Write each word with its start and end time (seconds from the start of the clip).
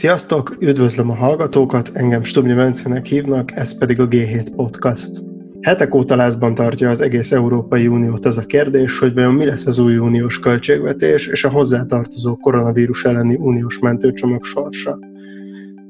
Sziasztok, 0.00 0.56
üdvözlöm 0.60 1.10
a 1.10 1.14
hallgatókat, 1.14 1.90
engem 1.92 2.22
Stubnyi 2.22 2.54
Vencének 2.54 3.06
hívnak, 3.06 3.52
ez 3.52 3.78
pedig 3.78 4.00
a 4.00 4.08
G7 4.08 4.46
Podcast. 4.56 5.10
Hetek 5.60 5.94
óta 5.94 6.16
lázban 6.16 6.54
tartja 6.54 6.90
az 6.90 7.00
egész 7.00 7.32
Európai 7.32 7.86
Uniót 7.86 8.24
az 8.24 8.38
a 8.38 8.46
kérdés, 8.46 8.98
hogy 8.98 9.14
vajon 9.14 9.34
mi 9.34 9.44
lesz 9.44 9.66
az 9.66 9.78
új 9.78 9.96
uniós 9.96 10.38
költségvetés 10.38 11.26
és 11.26 11.44
a 11.44 11.50
hozzátartozó 11.50 12.36
koronavírus 12.36 13.04
elleni 13.04 13.34
uniós 13.34 13.78
mentőcsomag 13.78 14.44
sorsa. 14.44 14.98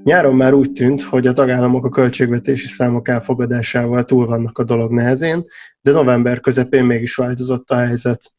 Nyáron 0.05 0.37
már 0.37 0.55
úgy 0.55 0.73
tűnt, 0.73 1.03
hogy 1.03 1.27
a 1.27 1.33
tagállamok 1.33 1.85
a 1.85 1.89
költségvetési 1.89 2.67
számok 2.67 3.09
elfogadásával 3.09 4.05
túl 4.05 4.27
vannak 4.27 4.59
a 4.59 4.65
dolog 4.65 4.93
nehezén, 4.93 5.45
de 5.83 5.91
november 5.91 6.41
közepén 6.41 6.85
mégis 6.85 7.15
változott 7.15 7.71
a 7.71 7.77
helyzet. 7.77 8.33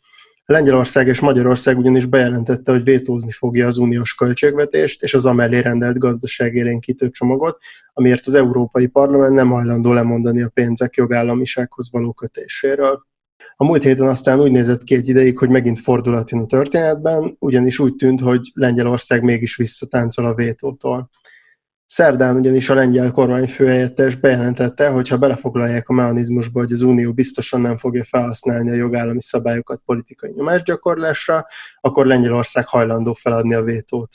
Lengyelország 0.46 1.08
és 1.08 1.20
Magyarország 1.20 1.78
ugyanis 1.78 2.06
bejelentette, 2.06 2.72
hogy 2.72 2.84
vétózni 2.84 3.32
fogja 3.32 3.68
az 3.68 3.78
uniós 3.78 4.14
költségvetést 4.14 5.04
és 5.04 5.14
az 5.14 5.26
amellé 5.26 5.60
rendelt 5.60 5.98
gazdaságélénkítő 5.98 7.10
csomagot, 7.10 7.58
amiért 7.94 8.28
az 8.28 8.36
Európai 8.36 8.88
Parlament 8.88 9.34
nem 9.34 9.50
hajlandó 9.50 9.94
lemondani 9.94 10.42
a 10.42 10.52
pénzek 10.54 10.96
jogállamisághoz 10.96 11.92
való 11.92 12.14
kötéséről. 12.14 13.06
A 13.56 13.66
múlt 13.66 13.84
héten 13.84 14.08
aztán 14.08 14.40
úgy 14.40 14.52
nézett 14.52 14.84
ki 14.84 14.96
egy 14.96 15.10
ideig, 15.10 15.38
hogy 15.38 15.50
megint 15.50 15.80
fordulat 15.80 16.30
jön 16.30 16.42
a 16.42 16.46
történetben, 16.46 17.36
ugyanis 17.40 17.80
úgy 17.80 17.96
tűnt, 17.96 18.20
hogy 18.20 18.52
Lengyelország 18.54 19.24
mégis 19.24 19.56
visszatáncol 19.56 20.26
a 20.26 20.34
vétótól. 20.34 21.10
Szerdán 21.94 22.36
ugyanis 22.36 22.70
a 22.70 22.74
lengyel 22.74 23.12
kormányfőhelyettes 23.12 24.16
bejelentette, 24.16 24.90
hogy 24.90 25.08
ha 25.08 25.18
belefoglalják 25.18 25.90
a 25.90 25.94
mechanizmusba, 25.94 26.60
hogy 26.60 26.72
az 26.72 26.82
Unió 26.82 27.14
biztosan 27.14 27.62
nem 27.62 27.78
fogja 27.78 28.04
felhasználni 28.04 28.70
a 28.70 28.74
jogállami 28.74 29.22
szabályokat 29.22 29.82
politikai 29.86 30.32
nyomásgyakorlásra, 30.36 31.46
akkor 31.82 32.06
Lengyelország 32.06 32.68
hajlandó 32.68 33.14
feladni 33.14 33.54
a 33.54 33.64
vétót. 33.64 34.10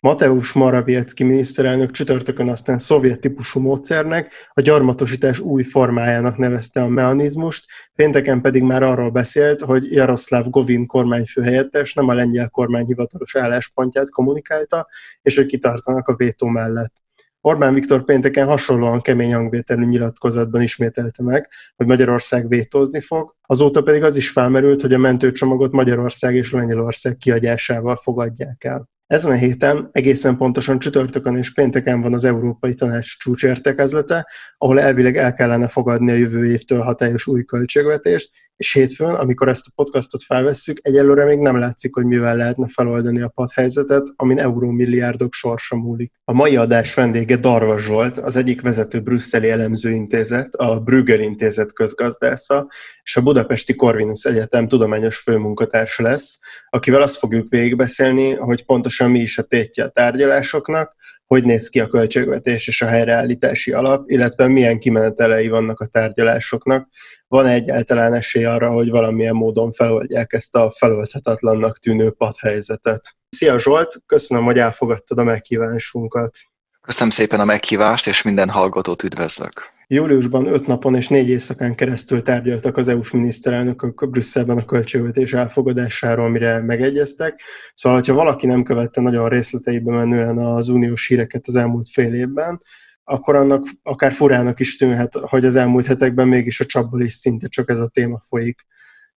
Mateusz 0.00 0.52
Morawiecki 0.52 1.24
miniszterelnök 1.24 1.90
csütörtökön 1.90 2.48
aztán 2.48 2.78
szovjet 2.78 3.20
típusú 3.20 3.60
módszernek, 3.60 4.32
a 4.52 4.60
gyarmatosítás 4.60 5.38
új 5.38 5.62
formájának 5.62 6.36
nevezte 6.36 6.82
a 6.82 6.88
mechanizmust, 6.88 7.64
pénteken 7.94 8.40
pedig 8.40 8.62
már 8.62 8.82
arról 8.82 9.10
beszélt, 9.10 9.60
hogy 9.60 9.92
Jaroszláv 9.92 10.44
Govin 10.48 10.86
kormányfőhelyettes 10.86 11.94
nem 11.94 12.08
a 12.08 12.14
lengyel 12.14 12.48
kormány 12.48 12.84
hivatalos 12.86 13.36
álláspontját 13.36 14.10
kommunikálta, 14.10 14.86
és 15.22 15.36
hogy 15.36 15.46
kitartanak 15.46 16.08
a 16.08 16.16
vétó 16.16 16.46
mellett. 16.46 16.92
Orbán 17.40 17.74
Viktor 17.74 18.04
pénteken 18.04 18.46
hasonlóan 18.46 19.00
kemény 19.00 19.34
hangvételű 19.34 19.84
nyilatkozatban 19.84 20.62
ismételte 20.62 21.22
meg, 21.22 21.48
hogy 21.76 21.86
Magyarország 21.86 22.48
vétózni 22.48 23.00
fog, 23.00 23.34
azóta 23.42 23.82
pedig 23.82 24.02
az 24.02 24.16
is 24.16 24.30
felmerült, 24.30 24.80
hogy 24.80 24.94
a 24.94 24.98
mentőcsomagot 24.98 25.72
Magyarország 25.72 26.34
és 26.34 26.52
Lengyelország 26.52 27.16
kiadásával 27.16 27.96
fogadják 27.96 28.64
el. 28.64 28.88
Ezen 29.08 29.32
a 29.32 29.34
héten 29.34 29.88
egészen 29.92 30.36
pontosan 30.36 30.78
csütörtökön 30.78 31.36
és 31.36 31.52
pénteken 31.52 32.00
van 32.00 32.12
az 32.12 32.24
Európai 32.24 32.74
Tanács 32.74 33.18
csúcsértekezlete, 33.18 34.26
ahol 34.58 34.80
elvileg 34.80 35.16
el 35.16 35.34
kellene 35.34 35.68
fogadni 35.68 36.10
a 36.10 36.14
jövő 36.14 36.46
évtől 36.46 36.80
hatályos 36.80 37.26
új 37.26 37.44
költségvetést, 37.44 38.30
és 38.58 38.72
hétfőn, 38.72 39.14
amikor 39.14 39.48
ezt 39.48 39.66
a 39.66 39.72
podcastot 39.74 40.22
felvesszük, 40.22 40.78
egyelőre 40.82 41.24
még 41.24 41.38
nem 41.38 41.58
látszik, 41.58 41.94
hogy 41.94 42.04
mivel 42.04 42.36
lehetne 42.36 42.66
feloldani 42.68 43.20
a 43.20 43.28
padhelyzetet, 43.28 44.06
amin 44.16 44.38
eurómilliárdok 44.38 45.32
sorsa 45.32 45.76
múlik. 45.76 46.12
A 46.24 46.32
mai 46.32 46.56
adás 46.56 46.94
vendége 46.94 47.36
Darva 47.36 47.78
Zsolt, 47.78 48.18
az 48.18 48.36
egyik 48.36 48.60
vezető 48.60 49.00
brüsszeli 49.00 49.50
elemzőintézet, 49.50 50.54
a 50.54 50.80
Brügger 50.80 51.20
Intézet 51.20 51.72
közgazdásza, 51.72 52.68
és 53.02 53.16
a 53.16 53.22
Budapesti 53.22 53.74
Corvinus 53.74 54.24
Egyetem 54.24 54.68
tudományos 54.68 55.18
főmunkatársa 55.18 56.02
lesz, 56.02 56.38
akivel 56.70 57.02
azt 57.02 57.16
fogjuk 57.16 57.48
végigbeszélni, 57.48 58.34
hogy 58.34 58.64
pontosan 58.64 59.10
mi 59.10 59.20
is 59.20 59.38
a 59.38 59.42
tétje 59.42 59.84
a 59.84 59.88
tárgyalásoknak, 59.88 60.96
hogy 61.28 61.44
néz 61.44 61.68
ki 61.68 61.80
a 61.80 61.86
költségvetés 61.86 62.68
és 62.68 62.82
a 62.82 62.86
helyreállítási 62.86 63.72
alap, 63.72 64.10
illetve 64.10 64.46
milyen 64.46 64.78
kimenetelei 64.78 65.48
vannak 65.48 65.80
a 65.80 65.86
tárgyalásoknak. 65.86 66.88
Van 67.26 67.46
egyáltalán 67.46 68.14
esély 68.14 68.44
arra, 68.44 68.70
hogy 68.70 68.90
valamilyen 68.90 69.34
módon 69.34 69.72
feloldják 69.72 70.32
ezt 70.32 70.56
a 70.56 70.70
feloldhatatlannak 70.70 71.78
tűnő 71.78 72.10
padhelyzetet. 72.10 73.16
Szia 73.28 73.58
Zsolt, 73.58 73.96
köszönöm, 74.06 74.44
hogy 74.44 74.58
elfogadtad 74.58 75.18
a 75.18 75.24
meghívásunkat. 75.24 76.36
Köszönöm 76.80 77.10
szépen 77.10 77.40
a 77.40 77.44
meghívást, 77.44 78.06
és 78.06 78.22
minden 78.22 78.48
hallgatót 78.48 79.02
üdvözlök. 79.02 79.76
Júliusban 79.90 80.46
öt 80.46 80.66
napon 80.66 80.94
és 80.94 81.08
négy 81.08 81.28
éjszakán 81.28 81.74
keresztül 81.74 82.22
tárgyaltak 82.22 82.76
az 82.76 82.88
EU-s 82.88 83.10
miniszterelnökök 83.10 84.10
Brüsszelben 84.10 84.58
a 84.58 84.64
költségvetés 84.64 85.32
elfogadásáról, 85.32 86.24
amire 86.24 86.62
megegyeztek. 86.62 87.40
Szóval, 87.74 88.02
ha 88.06 88.12
valaki 88.12 88.46
nem 88.46 88.62
követte 88.62 89.00
nagyon 89.00 89.28
részleteiben 89.28 89.94
menően 89.94 90.38
az 90.38 90.68
uniós 90.68 91.06
híreket 91.06 91.46
az 91.46 91.56
elmúlt 91.56 91.88
fél 91.88 92.14
évben, 92.14 92.62
akkor 93.04 93.36
annak 93.36 93.66
akár 93.82 94.12
furának 94.12 94.60
is 94.60 94.76
tűnhet, 94.76 95.14
hogy 95.14 95.44
az 95.44 95.56
elmúlt 95.56 95.86
hetekben 95.86 96.28
mégis 96.28 96.60
a 96.60 96.66
csapból 96.66 97.02
is 97.02 97.12
szinte 97.12 97.46
csak 97.46 97.70
ez 97.70 97.78
a 97.78 97.88
téma 97.88 98.18
folyik. 98.20 98.66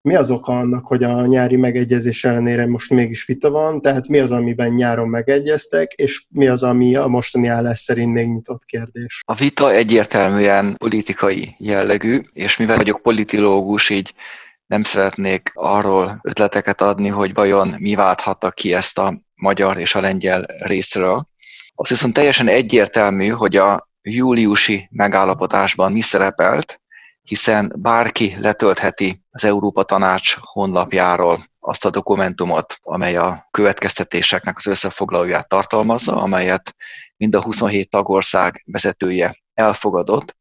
Mi 0.02 0.14
az 0.14 0.30
oka 0.30 0.58
annak, 0.58 0.86
hogy 0.86 1.02
a 1.02 1.26
nyári 1.26 1.56
megegyezés 1.56 2.24
ellenére 2.24 2.66
most 2.66 2.90
mégis 2.90 3.24
vita 3.24 3.50
van, 3.50 3.80
tehát 3.80 4.08
mi 4.08 4.18
az, 4.18 4.32
amiben 4.32 4.72
nyáron 4.72 5.08
megegyeztek, 5.08 5.92
és 5.92 6.24
mi 6.28 6.46
az, 6.46 6.62
ami 6.62 6.96
a 6.96 7.06
mostani 7.06 7.48
állás 7.48 7.78
szerint 7.78 8.12
még 8.12 8.26
nyitott 8.26 8.64
kérdés? 8.64 9.22
A 9.26 9.34
vita 9.34 9.72
egyértelműen 9.72 10.74
politikai 10.76 11.54
jellegű, 11.58 12.20
és 12.32 12.56
mivel 12.56 12.76
vagyok 12.76 13.02
politológus, 13.02 13.90
így 13.90 14.14
nem 14.66 14.82
szeretnék 14.82 15.50
arról 15.54 16.20
ötleteket 16.22 16.80
adni, 16.80 17.08
hogy 17.08 17.34
vajon 17.34 17.74
mi 17.78 17.94
válthatta 17.94 18.50
ki 18.50 18.74
ezt 18.74 18.98
a 18.98 19.20
magyar 19.34 19.78
és 19.78 19.94
a 19.94 20.00
lengyel 20.00 20.46
részről. 20.58 21.28
Azt 21.74 21.90
viszont 21.90 22.14
teljesen 22.14 22.48
egyértelmű, 22.48 23.28
hogy 23.28 23.56
a 23.56 23.88
júliusi 24.02 24.88
megállapodásban 24.90 25.92
mi 25.92 26.00
szerepelt, 26.00 26.80
hiszen 27.30 27.72
bárki 27.78 28.36
letöltheti 28.38 29.22
az 29.30 29.44
Európa 29.44 29.82
Tanács 29.82 30.36
honlapjáról 30.40 31.44
azt 31.60 31.84
a 31.84 31.90
dokumentumot, 31.90 32.78
amely 32.82 33.16
a 33.16 33.48
következtetéseknek 33.50 34.56
az 34.56 34.66
összefoglalóját 34.66 35.48
tartalmazza, 35.48 36.16
amelyet 36.16 36.74
mind 37.16 37.34
a 37.34 37.42
27 37.42 37.90
tagország 37.90 38.62
vezetője 38.66 39.42
elfogadott, 39.54 40.36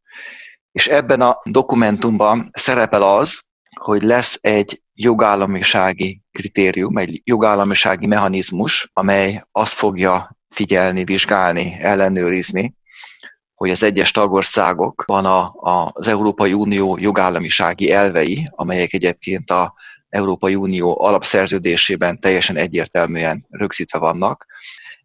és 0.72 0.88
ebben 0.88 1.22
a 1.22 1.42
dokumentumban 1.44 2.50
szerepel 2.54 3.02
az, 3.02 3.42
hogy 3.80 4.02
lesz 4.02 4.38
egy 4.42 4.82
jogállamisági 4.94 6.22
kritérium, 6.32 6.98
egy 6.98 7.22
jogállamisági 7.24 8.08
mechanizmus, 8.08 8.90
amely 8.94 9.44
azt 9.52 9.74
fogja 9.74 10.38
figyelni, 10.48 11.04
vizsgálni, 11.04 11.76
ellenőrizni, 11.80 12.74
hogy 13.60 13.70
az 13.70 13.84
egyes 13.84 14.12
tagországokban 14.12 15.26
a, 15.26 15.40
a, 15.56 15.92
az 15.94 16.08
Európai 16.08 16.54
Unió 16.54 16.98
jogállamisági 17.00 17.92
elvei, 17.92 18.48
amelyek 18.52 18.94
egyébként 18.94 19.52
a 19.52 19.74
Európai 20.10 20.56
Unió 20.56 21.02
alapszerződésében 21.02 22.20
teljesen 22.20 22.56
egyértelműen 22.56 23.46
rögzítve 23.50 24.00
vannak, 24.00 24.46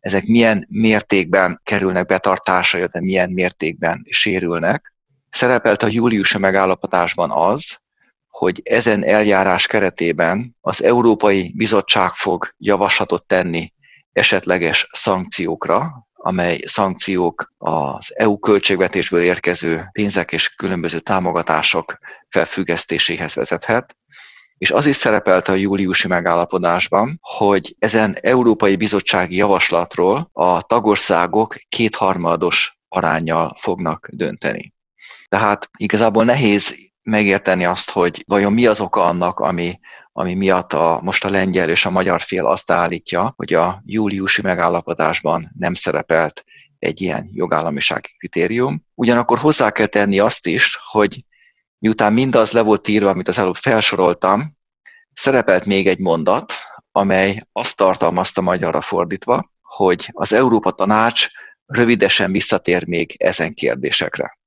ezek 0.01 0.25
milyen 0.25 0.67
mértékben 0.71 1.61
kerülnek 1.65 2.07
betartásra, 2.07 2.79
illetve 2.79 3.01
milyen 3.01 3.31
mértékben 3.31 4.07
sérülnek. 4.11 4.95
Szerepelt 5.31 5.83
a 5.83 5.87
júliusi 5.91 6.39
megállapodásban 6.39 7.31
az, 7.31 7.79
hogy 8.29 8.61
ezen 8.65 9.05
eljárás 9.05 9.67
keretében 9.67 10.57
az 10.61 10.83
Európai 10.83 11.53
Bizottság 11.57 12.13
fog 12.13 12.55
javaslatot 12.59 13.27
tenni 13.27 13.73
esetleges 14.13 14.89
szankciókra, 14.93 16.04
amely 16.27 16.61
szankciók 16.67 17.53
az 17.59 18.13
EU 18.17 18.39
költségvetésből 18.39 19.23
érkező 19.23 19.89
pénzek 19.93 20.33
és 20.33 20.55
különböző 20.55 20.99
támogatások 20.99 21.99
felfüggesztéséhez 22.29 23.35
vezethet. 23.35 23.97
És 24.59 24.71
az 24.71 24.87
is 24.87 24.97
szerepelt 24.97 25.49
a 25.49 25.55
júliusi 25.55 26.09
megállapodásban, 26.09 27.19
hogy 27.21 27.75
ezen 27.79 28.17
Európai 28.21 28.77
Bizottsági 28.77 29.37
Javaslatról 29.37 30.31
a 30.33 30.63
tagországok 30.63 31.55
kétharmados 31.69 32.79
arányjal 32.89 33.57
fognak 33.61 34.09
dönteni. 34.13 34.73
Tehát 35.29 35.71
igazából 35.77 36.25
nehéz 36.25 36.75
megérteni 37.03 37.65
azt, 37.65 37.91
hogy 37.91 38.25
vajon 38.27 38.53
mi 38.53 38.67
az 38.67 38.81
oka 38.81 39.03
annak, 39.03 39.39
ami 39.39 39.79
ami 40.17 40.35
miatt 40.35 40.73
a, 40.73 41.01
most 41.03 41.25
a 41.25 41.31
lengyel 41.31 41.71
és 41.71 41.87
a 41.87 41.91
magyar 41.91 42.21
fél 42.21 42.47
azt 42.47 42.71
állítja, 42.71 43.33
hogy 43.37 43.53
a 43.55 43.83
júliusi 43.85 44.43
megállapodásban 44.43 45.51
nem 45.59 45.75
szerepelt 45.75 46.45
egy 46.79 47.01
ilyen 47.01 47.31
jogállamisági 47.33 48.15
kritérium. 48.19 48.85
Ugyanakkor 48.95 49.39
hozzá 49.39 49.71
kell 49.71 49.87
tenni 49.87 50.19
azt 50.19 50.47
is, 50.47 50.79
hogy 50.91 51.25
miután 51.79 52.13
mindaz 52.13 52.53
le 52.53 52.61
volt 52.61 52.89
írva, 52.89 53.11
amit 53.11 53.29
az 53.29 53.39
előbb 53.39 53.55
felsoroltam, 53.55 54.57
szerepelt 55.13 55.65
még 55.65 55.87
egy 55.87 55.99
mondat, 55.99 56.53
amely 56.93 57.43
azt 57.53 57.77
tartalmazta 57.77 58.41
magyarra 58.41 58.81
fordítva, 58.81 59.51
hogy 59.63 60.11
az 60.13 60.33
Európa 60.33 60.71
Tanács 60.71 61.29
rövidesen 61.67 62.33
visszatér 62.33 62.87
még 62.87 63.15
ezen 63.19 63.55
kérdésekre. 63.55 64.39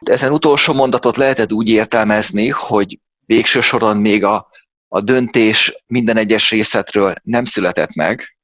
Ezen 0.00 0.32
utolsó 0.32 0.72
mondatot 0.72 1.16
lehetett 1.16 1.52
úgy 1.52 1.68
értelmezni, 1.68 2.48
hogy 2.48 2.98
végső 3.26 3.60
soron 3.60 3.96
még 3.96 4.24
a 4.24 4.50
a 4.94 5.00
döntés 5.00 5.84
minden 5.86 6.16
egyes 6.16 6.50
részletről 6.50 7.14
nem 7.22 7.44
született 7.44 7.94
meg, 7.94 8.36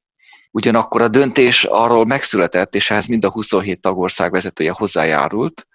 Ugyanakkor 0.50 1.00
a 1.00 1.09
döntés 1.09 1.65
arról 1.65 2.06
megszületett, 2.06 2.75
és 2.75 2.91
ehhez 2.91 3.06
mind 3.06 3.25
a 3.25 3.31
27 3.31 3.81
tagország 3.81 4.31
vezetője 4.31 4.71
hozzájárult, 4.71 5.67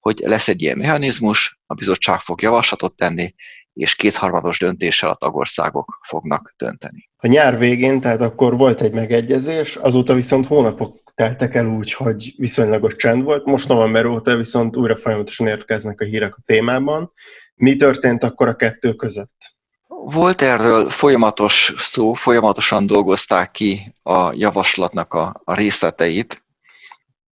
hogy 0.00 0.18
lesz 0.18 0.48
egy 0.48 0.62
ilyen 0.62 0.78
mechanizmus, 0.78 1.58
a 1.66 1.74
bizottság 1.74 2.20
fog 2.20 2.42
javaslatot 2.42 2.94
tenni, 2.94 3.34
és 3.72 3.94
kétharmados 3.94 4.58
döntéssel 4.58 5.10
a 5.10 5.14
tagországok 5.14 5.98
fognak 6.08 6.54
dönteni. 6.56 7.10
A 7.16 7.26
nyár 7.26 7.58
végén, 7.58 8.00
tehát 8.00 8.20
akkor 8.20 8.56
volt 8.56 8.80
egy 8.80 8.92
megegyezés, 8.92 9.76
azóta 9.76 10.14
viszont 10.14 10.46
hónapok 10.46 11.12
teltek 11.14 11.54
el 11.54 11.66
úgy, 11.66 11.92
hogy 11.92 12.34
viszonylagos 12.36 12.96
csend 12.96 13.22
volt. 13.22 13.44
Most 13.44 13.68
november 13.68 14.06
óta 14.06 14.36
viszont 14.36 14.76
újra 14.76 14.96
folyamatosan 14.96 15.46
érkeznek 15.46 16.00
a 16.00 16.04
hírek 16.04 16.36
a 16.36 16.42
témában. 16.44 17.12
Mi 17.54 17.76
történt 17.76 18.22
akkor 18.22 18.48
a 18.48 18.56
kettő 18.56 18.94
között? 18.94 19.57
Volt 20.12 20.42
erről 20.42 20.90
folyamatos 20.90 21.72
szó, 21.76 22.12
folyamatosan 22.12 22.86
dolgozták 22.86 23.50
ki 23.50 23.94
a 24.02 24.32
javaslatnak 24.32 25.14
a, 25.14 25.40
a 25.44 25.54
részleteit. 25.54 26.44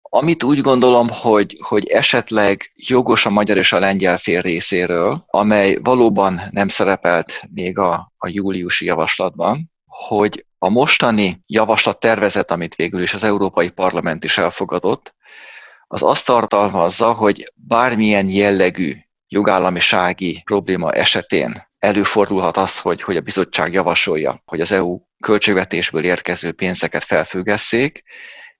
Amit 0.02 0.42
úgy 0.42 0.60
gondolom, 0.60 1.08
hogy, 1.10 1.56
hogy 1.60 1.86
esetleg 1.86 2.72
jogos 2.74 3.26
a 3.26 3.30
magyar 3.30 3.56
és 3.56 3.72
a 3.72 3.78
lengyel 3.78 4.18
fél 4.18 4.40
részéről, 4.40 5.24
amely 5.26 5.78
valóban 5.82 6.40
nem 6.50 6.68
szerepelt 6.68 7.42
még 7.54 7.78
a, 7.78 8.12
a 8.16 8.28
júliusi 8.28 8.84
javaslatban, 8.84 9.72
hogy 9.84 10.46
a 10.58 10.68
mostani 10.68 11.42
javaslat 11.46 12.00
tervezet, 12.00 12.50
amit 12.50 12.74
végül 12.74 13.02
is 13.02 13.14
az 13.14 13.24
Európai 13.24 13.70
Parlament 13.70 14.24
is 14.24 14.38
elfogadott, 14.38 15.14
az 15.86 16.02
azt 16.02 16.26
tartalmazza, 16.26 17.12
hogy 17.12 17.52
bármilyen 17.54 18.28
jellegű 18.28 18.92
jogállamisági 19.28 20.42
probléma 20.44 20.92
esetén 20.92 21.65
előfordulhat 21.78 22.56
az, 22.56 22.78
hogy, 22.78 23.02
hogy 23.02 23.16
a 23.16 23.20
bizottság 23.20 23.72
javasolja, 23.72 24.42
hogy 24.44 24.60
az 24.60 24.72
EU 24.72 25.00
költségvetésből 25.20 26.04
érkező 26.04 26.52
pénzeket 26.52 27.04
felfüggesszék, 27.04 28.02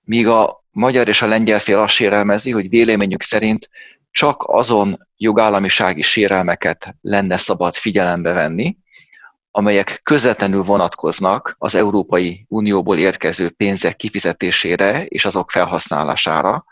míg 0.01 0.27
a 0.27 0.63
magyar 0.71 1.07
és 1.07 1.21
a 1.21 1.25
lengyel 1.27 1.59
fél 1.59 1.79
azt 1.79 1.93
sérelmezi, 1.93 2.51
hogy 2.51 2.69
véleményük 2.69 3.23
szerint 3.23 3.69
csak 4.11 4.43
azon 4.47 5.07
jogállamisági 5.17 6.01
sérelmeket 6.01 6.95
lenne 7.01 7.37
szabad 7.37 7.75
figyelembe 7.75 8.31
venni, 8.31 8.77
amelyek 9.51 9.99
közvetlenül 10.03 10.63
vonatkoznak 10.63 11.55
az 11.57 11.75
Európai 11.75 12.45
Unióból 12.47 12.97
érkező 12.97 13.49
pénzek 13.49 13.95
kifizetésére 13.95 15.05
és 15.05 15.25
azok 15.25 15.51
felhasználására, 15.51 16.65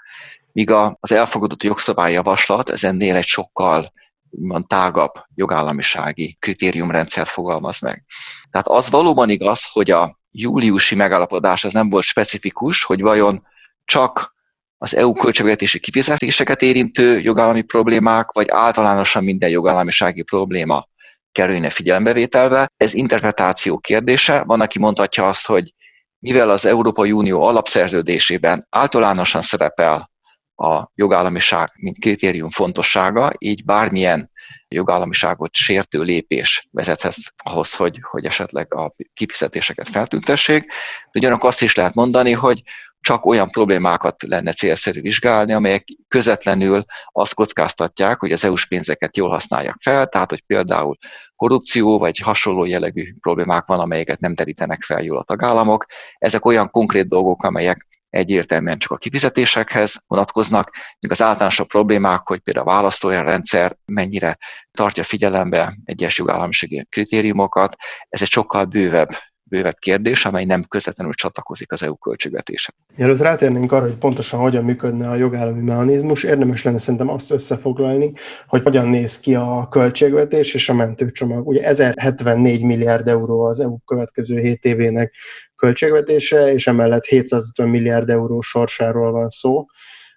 míg 0.51 0.71
az 0.99 1.11
elfogadott 1.11 1.63
jogszabályjavaslat 1.63 2.69
ezennél 2.69 3.15
egy 3.15 3.25
sokkal 3.25 3.93
úgymond 4.29 4.67
tágabb 4.67 5.11
jogállamisági 5.35 6.37
kritériumrendszer 6.39 7.27
fogalmaz 7.27 7.79
meg. 7.79 8.03
Tehát 8.49 8.67
az 8.67 8.89
valóban 8.89 9.29
igaz, 9.29 9.63
hogy 9.71 9.91
a 9.91 10.19
júliusi 10.31 10.95
megállapodás 10.95 11.63
az 11.63 11.73
nem 11.73 11.89
volt 11.89 12.03
specifikus, 12.03 12.83
hogy 12.83 13.01
vajon 13.01 13.47
csak 13.85 14.33
az 14.77 14.95
EU 14.95 15.13
költségvetési 15.13 15.79
kifizetéseket 15.79 16.61
érintő 16.61 17.19
jogállami 17.19 17.61
problémák, 17.61 18.31
vagy 18.31 18.47
általánosan 18.49 19.23
minden 19.23 19.49
jogállamisági 19.49 20.21
probléma 20.21 20.87
kerülne 21.31 21.69
figyelembevételve. 21.69 22.71
Ez 22.77 22.93
interpretáció 22.93 23.77
kérdése. 23.77 24.43
Van, 24.43 24.61
aki 24.61 24.79
mondhatja 24.79 25.27
azt, 25.27 25.45
hogy 25.45 25.73
mivel 26.19 26.49
az 26.49 26.65
Európai 26.65 27.11
Unió 27.11 27.41
alapszerződésében 27.41 28.67
általánosan 28.69 29.41
szerepel 29.41 30.11
a 30.55 30.91
jogállamiság, 30.95 31.67
mint 31.75 31.99
kritérium 31.99 32.49
fontossága, 32.49 33.33
így 33.37 33.65
bármilyen 33.65 34.31
jogállamiságot 34.67 35.53
sértő 35.53 36.01
lépés 36.01 36.67
vezethet 36.71 37.15
ahhoz, 37.43 37.73
hogy, 37.73 37.99
hogy 38.01 38.25
esetleg 38.25 38.73
a 38.73 38.95
kifizetéseket 39.13 39.89
feltüntessék. 39.89 40.65
De 41.11 41.19
ugyanakkor 41.19 41.49
azt 41.49 41.61
is 41.61 41.75
lehet 41.75 41.93
mondani, 41.93 42.31
hogy 42.31 42.61
csak 43.05 43.25
olyan 43.25 43.49
problémákat 43.49 44.23
lenne 44.27 44.53
célszerű 44.53 45.01
vizsgálni, 45.01 45.53
amelyek 45.53 45.85
közvetlenül 46.07 46.83
azt 47.11 47.33
kockáztatják, 47.33 48.19
hogy 48.19 48.31
az 48.31 48.45
EU-s 48.45 48.67
pénzeket 48.67 49.17
jól 49.17 49.29
használják 49.29 49.75
fel, 49.79 50.07
tehát 50.07 50.29
hogy 50.29 50.41
például 50.41 50.97
korrupció 51.35 51.99
vagy 51.99 52.17
hasonló 52.17 52.65
jellegű 52.65 53.13
problémák 53.19 53.65
van, 53.65 53.79
amelyeket 53.79 54.19
nem 54.19 54.35
terítenek 54.35 54.83
fel 54.83 55.03
jól 55.03 55.17
a 55.17 55.23
tagállamok. 55.23 55.85
Ezek 56.17 56.45
olyan 56.45 56.69
konkrét 56.69 57.07
dolgok, 57.07 57.43
amelyek 57.43 57.87
egyértelműen 58.15 58.79
csak 58.79 58.91
a 58.91 58.97
kifizetésekhez 58.97 60.03
vonatkoznak, 60.07 60.71
míg 60.99 61.11
az 61.11 61.21
általánosabb 61.21 61.67
problémák, 61.67 62.21
hogy 62.27 62.39
például 62.39 62.67
a 62.67 62.71
választórendszer 62.71 63.77
mennyire 63.85 64.37
tartja 64.71 65.03
figyelembe 65.03 65.77
egyes 65.85 66.17
jogállamisági 66.17 66.85
kritériumokat, 66.89 67.75
ez 68.09 68.21
egy 68.21 68.29
sokkal 68.29 68.65
bővebb 68.65 69.09
bővebb 69.49 69.77
kérdés, 69.79 70.25
amely 70.25 70.45
nem 70.45 70.63
közvetlenül 70.63 71.13
csatlakozik 71.13 71.71
az 71.71 71.83
EU 71.83 71.95
költségvetése. 71.95 72.73
Mielőtt 72.95 73.19
rátérnénk 73.19 73.71
arra, 73.71 73.83
hogy 73.83 73.93
pontosan 73.93 74.39
hogyan 74.39 74.63
működne 74.63 75.09
a 75.09 75.15
jogállami 75.15 75.61
mechanizmus, 75.61 76.23
érdemes 76.23 76.63
lenne 76.63 76.77
szerintem 76.77 77.09
azt 77.09 77.31
összefoglalni, 77.31 78.11
hogy 78.47 78.63
hogyan 78.63 78.87
néz 78.87 79.19
ki 79.19 79.35
a 79.35 79.67
költségvetés 79.69 80.53
és 80.53 80.69
a 80.69 80.73
mentőcsomag. 80.73 81.47
Ugye 81.47 81.63
1074 81.63 82.63
milliárd 82.63 83.07
euró 83.07 83.41
az 83.41 83.59
EU 83.59 83.77
következő 83.85 84.39
7 84.39 84.65
évének 84.65 85.13
költségvetése, 85.55 86.53
és 86.53 86.67
emellett 86.67 87.05
750 87.05 87.69
milliárd 87.69 88.09
euró 88.09 88.41
sorsáról 88.41 89.11
van 89.11 89.29
szó. 89.29 89.65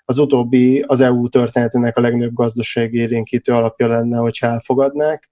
Az 0.05 0.19
utóbbi 0.19 0.85
az 0.87 1.01
EU 1.01 1.29
történetének 1.29 1.97
a 1.97 2.01
legnagyobb 2.01 2.35
gazdasági 2.35 2.99
érénkítő 2.99 3.53
alapja 3.53 3.89
lenne, 3.89 4.17
hogyha 4.17 4.47
elfogadnák 4.47 5.31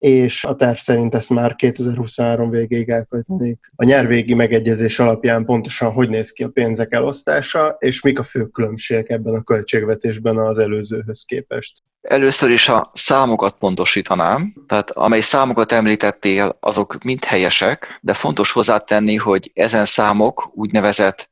és 0.00 0.44
a 0.44 0.56
terv 0.56 0.76
szerint 0.76 1.14
ezt 1.14 1.30
már 1.30 1.54
2023 1.54 2.50
végéig 2.50 2.88
elköltenék. 2.88 3.58
A 3.76 3.84
nyárvégi 3.84 4.34
megegyezés 4.34 4.98
alapján 4.98 5.44
pontosan 5.44 5.92
hogy 5.92 6.08
néz 6.08 6.30
ki 6.30 6.42
a 6.42 6.48
pénzek 6.48 6.92
elosztása, 6.92 7.76
és 7.78 8.02
mik 8.02 8.18
a 8.18 8.22
fő 8.22 8.46
különbségek 8.46 9.08
ebben 9.08 9.34
a 9.34 9.42
költségvetésben 9.42 10.38
az 10.38 10.58
előzőhöz 10.58 11.24
képest? 11.24 11.82
Először 12.00 12.50
is 12.50 12.68
a 12.68 12.90
számokat 12.94 13.54
pontosítanám, 13.58 14.54
tehát 14.66 14.90
amely 14.90 15.20
számokat 15.20 15.72
említettél, 15.72 16.56
azok 16.60 17.02
mind 17.02 17.24
helyesek, 17.24 17.98
de 18.02 18.14
fontos 18.14 18.52
hozzátenni, 18.52 19.16
hogy 19.16 19.50
ezen 19.54 19.84
számok 19.84 20.50
úgynevezett 20.54 21.30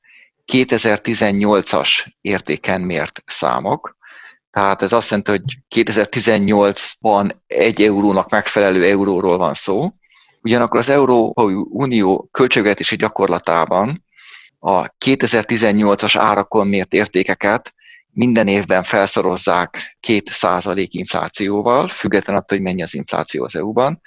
2018-as 0.52 1.88
értéken 2.20 2.80
mért 2.80 3.22
számok, 3.26 3.97
tehát 4.58 4.82
ez 4.82 4.92
azt 4.92 5.10
jelenti, 5.10 5.30
hogy 5.30 5.42
2018-ban 5.84 7.30
egy 7.46 7.82
eurónak 7.82 8.30
megfelelő 8.30 8.84
euróról 8.84 9.38
van 9.38 9.54
szó. 9.54 9.92
Ugyanakkor 10.42 10.78
az 10.78 10.88
Európai 10.88 11.54
Unió 11.68 12.28
költségvetési 12.30 12.96
gyakorlatában 12.96 14.04
a 14.58 14.86
2018-as 15.04 16.14
árakon 16.18 16.66
mért 16.66 16.92
értékeket 16.92 17.74
minden 18.10 18.48
évben 18.48 18.82
felszorozzák 18.82 19.98
2% 20.06 20.86
inflációval, 20.88 21.88
függetlenül 21.88 22.40
attól, 22.40 22.58
hogy 22.58 22.66
mennyi 22.66 22.82
az 22.82 22.94
infláció 22.94 23.44
az 23.44 23.56
EU-ban. 23.56 24.00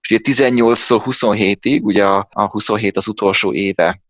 És 0.00 0.10
ugye 0.10 0.50
18-tól 0.50 1.02
27-ig, 1.04 1.82
ugye 1.82 2.04
a 2.04 2.48
27 2.50 2.96
az 2.96 3.08
utolsó 3.08 3.52
éve 3.52 4.00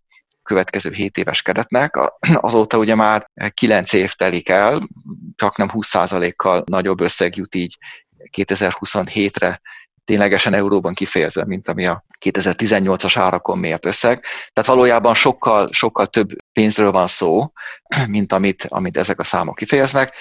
következő 0.49 0.91
7 0.93 1.19
éves 1.19 1.43
keretnek. 1.43 1.99
Azóta 2.35 2.79
ugye 2.79 2.95
már 2.95 3.31
9 3.55 3.93
év 3.93 4.13
telik 4.13 4.49
el, 4.49 4.89
csak 5.35 5.57
nem 5.57 5.69
20%-kal 5.73 6.63
nagyobb 6.67 7.01
összeg 7.01 7.37
jut 7.37 7.55
így 7.55 7.79
2027-re 8.37 9.61
ténylegesen 10.05 10.55
euróban 10.55 10.95
kifejezve, 10.95 11.45
mint 11.45 11.69
ami 11.69 11.87
a 11.87 12.05
2018-as 12.25 13.13
árakon 13.17 13.59
mért 13.59 13.87
összeg. 13.87 14.25
Tehát 14.53 14.69
valójában 14.69 15.15
sokkal, 15.15 15.69
sokkal 15.73 16.07
több 16.07 16.31
pénzről 16.53 16.91
van 16.91 17.07
szó, 17.07 17.53
mint 18.07 18.33
amit, 18.33 18.65
amit 18.69 18.97
ezek 18.97 19.19
a 19.19 19.25
számok 19.25 19.55
kifejeznek. 19.55 20.15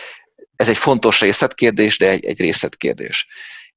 Ez 0.55 0.69
egy 0.69 0.77
fontos 0.77 1.19
részletkérdés, 1.21 1.97
de 1.97 2.09
egy, 2.09 2.25
egy 2.25 2.39
részletkérdés. 2.39 3.27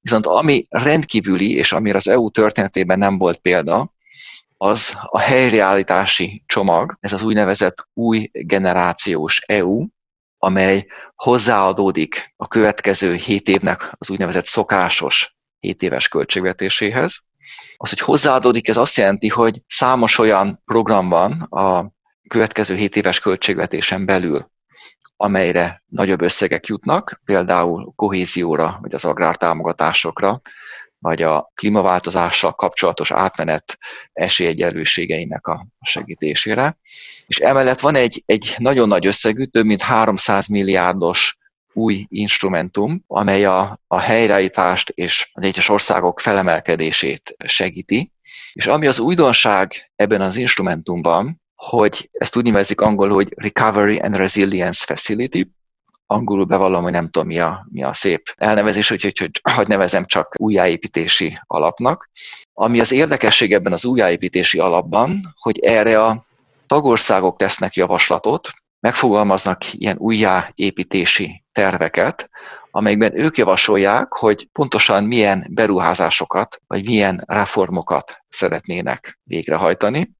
Viszont 0.01 0.27
ami 0.27 0.67
rendkívüli, 0.69 1.55
és 1.55 1.73
amire 1.73 1.97
az 1.97 2.09
EU 2.09 2.31
történetében 2.31 2.99
nem 2.99 3.19
volt 3.19 3.39
példa, 3.39 3.93
az 4.63 4.93
a 5.03 5.19
helyreállítási 5.19 6.43
csomag, 6.47 6.97
ez 7.01 7.13
az 7.13 7.23
úgynevezett 7.23 7.89
új 7.95 8.31
generációs 8.33 9.41
EU, 9.47 9.87
amely 10.39 10.87
hozzáadódik 11.15 12.33
a 12.37 12.49
következő 12.49 13.15
7 13.15 13.49
évnek 13.49 13.93
az 13.99 14.11
úgynevezett 14.11 14.47
szokásos 14.47 15.37
7 15.59 15.83
éves 15.83 16.09
költségvetéséhez. 16.09 17.21
Az, 17.77 17.89
hogy 17.89 18.01
hozzáadódik, 18.01 18.69
ez 18.69 18.77
azt 18.77 18.97
jelenti, 18.97 19.29
hogy 19.29 19.63
számos 19.67 20.19
olyan 20.19 20.63
program 20.65 21.09
van 21.09 21.33
a 21.41 21.93
következő 22.29 22.75
7 22.75 22.97
éves 22.97 23.21
költségvetésen 23.21 24.07
belül, 24.07 24.51
amelyre 25.17 25.83
nagyobb 25.87 26.21
összegek 26.21 26.67
jutnak, 26.67 27.21
például 27.25 27.93
kohézióra 27.97 28.79
vagy 28.81 28.95
az 28.95 29.05
agrártámogatásokra, 29.05 30.41
vagy 31.01 31.23
a 31.23 31.51
klímaváltozással 31.55 32.53
kapcsolatos 32.53 33.11
átmenet 33.11 33.79
esélyegyenlőségeinek 34.13 35.47
a 35.47 35.67
segítésére. 35.81 36.79
És 37.27 37.39
emellett 37.39 37.81
van 37.81 37.95
egy, 37.95 38.23
egy 38.27 38.55
nagyon 38.59 38.89
nagy 38.89 39.07
összegű, 39.07 39.45
több 39.45 39.65
mint 39.65 39.83
300 39.83 40.47
milliárdos 40.47 41.39
új 41.73 42.07
instrumentum, 42.09 43.05
amely 43.07 43.45
a, 43.45 43.81
a 43.87 43.99
helyreállítást 43.99 44.89
és 44.89 45.31
az 45.33 45.45
egyes 45.45 45.69
országok 45.69 46.21
felemelkedését 46.21 47.37
segíti. 47.45 48.13
És 48.53 48.67
ami 48.67 48.87
az 48.87 48.99
újdonság 48.99 49.91
ebben 49.97 50.21
az 50.21 50.37
instrumentumban, 50.37 51.41
hogy 51.55 52.11
ezt 52.13 52.37
úgy 52.37 52.45
nevezik 52.45 52.81
angolul, 52.81 53.15
hogy 53.15 53.33
Recovery 53.37 53.97
and 53.99 54.17
Resilience 54.17 54.85
Facility, 54.85 55.43
angolul 56.11 56.45
bevallom, 56.45 56.83
hogy 56.83 56.93
nem 56.93 57.09
tudom 57.09 57.29
mi 57.29 57.39
a, 57.39 57.67
mi 57.71 57.83
a 57.83 57.93
szép 57.93 58.23
elnevezés, 58.37 58.91
úgyhogy 58.91 59.19
hogy, 59.19 59.41
hogy 59.55 59.69
nevezem 59.69 60.05
csak 60.05 60.35
újjáépítési 60.39 61.39
alapnak. 61.47 62.11
Ami 62.55 62.81
az 62.81 62.93
érdekesség 62.93 63.53
ebben 63.53 63.73
az 63.73 63.85
újjáépítési 63.85 64.59
alapban, 64.59 65.35
hogy 65.39 65.59
erre 65.59 66.03
a 66.05 66.27
tagországok 66.67 67.37
tesznek 67.37 67.75
javaslatot, 67.75 68.51
megfogalmaznak 68.81 69.73
ilyen 69.73 69.97
újjáépítési 69.99 71.45
terveket, 71.53 72.31
amelyekben 72.71 73.19
ők 73.19 73.37
javasolják, 73.37 74.13
hogy 74.13 74.49
pontosan 74.53 75.05
milyen 75.05 75.47
beruházásokat, 75.51 76.61
vagy 76.67 76.85
milyen 76.85 77.23
reformokat 77.27 78.25
szeretnének 78.29 79.19
végrehajtani. 79.23 80.11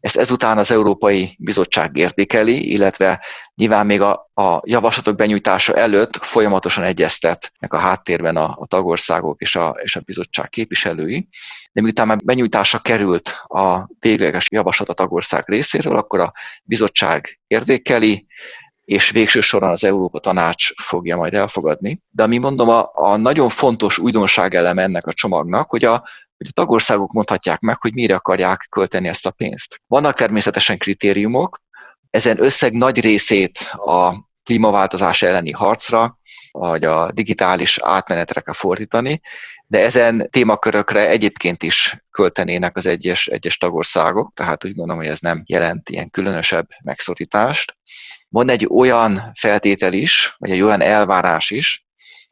Ezt 0.00 0.16
ezután 0.16 0.58
az 0.58 0.70
Európai 0.70 1.36
Bizottság 1.38 1.96
értékeli, 1.96 2.72
illetve 2.72 3.24
nyilván 3.54 3.86
még 3.86 4.00
a, 4.00 4.30
a 4.34 4.60
javaslatok 4.64 5.16
benyújtása 5.16 5.74
előtt 5.74 6.16
folyamatosan 6.16 6.84
egyeztetnek 6.84 7.72
a 7.72 7.78
háttérben 7.78 8.36
a, 8.36 8.56
a 8.58 8.66
tagországok 8.66 9.40
és 9.40 9.56
a, 9.56 9.76
és 9.82 9.96
a 9.96 10.00
bizottság 10.00 10.48
képviselői. 10.48 11.28
De 11.72 11.82
miután 11.82 12.06
már 12.06 12.18
benyújtása 12.24 12.78
került 12.78 13.28
a 13.46 13.88
végleges 13.98 14.48
javaslat 14.50 14.88
a 14.88 14.92
tagország 14.92 15.42
részéről, 15.46 15.96
akkor 15.96 16.20
a 16.20 16.32
bizottság 16.62 17.40
értékeli, 17.46 18.26
és 18.84 19.10
végső 19.10 19.40
soron 19.40 19.70
az 19.70 19.84
Európa 19.84 20.18
Tanács 20.18 20.74
fogja 20.82 21.16
majd 21.16 21.34
elfogadni. 21.34 22.00
De 22.10 22.22
ami 22.22 22.38
mondom, 22.38 22.68
a, 22.68 22.90
a 22.92 23.16
nagyon 23.16 23.48
fontos 23.48 23.98
újdonság 23.98 24.54
elem 24.54 24.78
ennek 24.78 25.06
a 25.06 25.12
csomagnak, 25.12 25.70
hogy 25.70 25.84
a, 25.84 26.04
hogy 26.36 26.46
a 26.48 26.52
tagországok 26.52 27.12
mondhatják 27.12 27.60
meg, 27.60 27.80
hogy 27.80 27.94
mire 27.94 28.14
akarják 28.14 28.66
költeni 28.70 29.08
ezt 29.08 29.26
a 29.26 29.30
pénzt. 29.30 29.80
Vannak 29.86 30.14
természetesen 30.14 30.78
kritériumok, 30.78 31.62
ezen 32.10 32.42
összeg 32.42 32.72
nagy 32.72 33.00
részét 33.00 33.58
a 33.72 34.24
klímaváltozás 34.44 35.22
elleni 35.22 35.50
harcra, 35.50 36.18
vagy 36.50 36.84
a 36.84 37.12
digitális 37.12 37.78
átmenetre 37.82 38.40
kell 38.40 38.54
fordítani, 38.54 39.20
de 39.66 39.84
ezen 39.84 40.28
témakörökre 40.30 41.08
egyébként 41.08 41.62
is 41.62 42.04
költenének 42.10 42.76
az 42.76 42.86
egyes, 42.86 43.26
egyes 43.26 43.56
tagországok, 43.56 44.32
tehát 44.34 44.64
úgy 44.64 44.74
gondolom, 44.74 45.02
hogy 45.02 45.10
ez 45.10 45.20
nem 45.20 45.42
jelent 45.46 45.88
ilyen 45.88 46.10
különösebb 46.10 46.68
megszorítást. 46.84 47.76
Van 48.28 48.48
egy 48.48 48.66
olyan 48.70 49.30
feltétel 49.34 49.92
is, 49.92 50.34
vagy 50.38 50.50
egy 50.50 50.60
olyan 50.60 50.80
elvárás 50.80 51.50
is, 51.50 51.85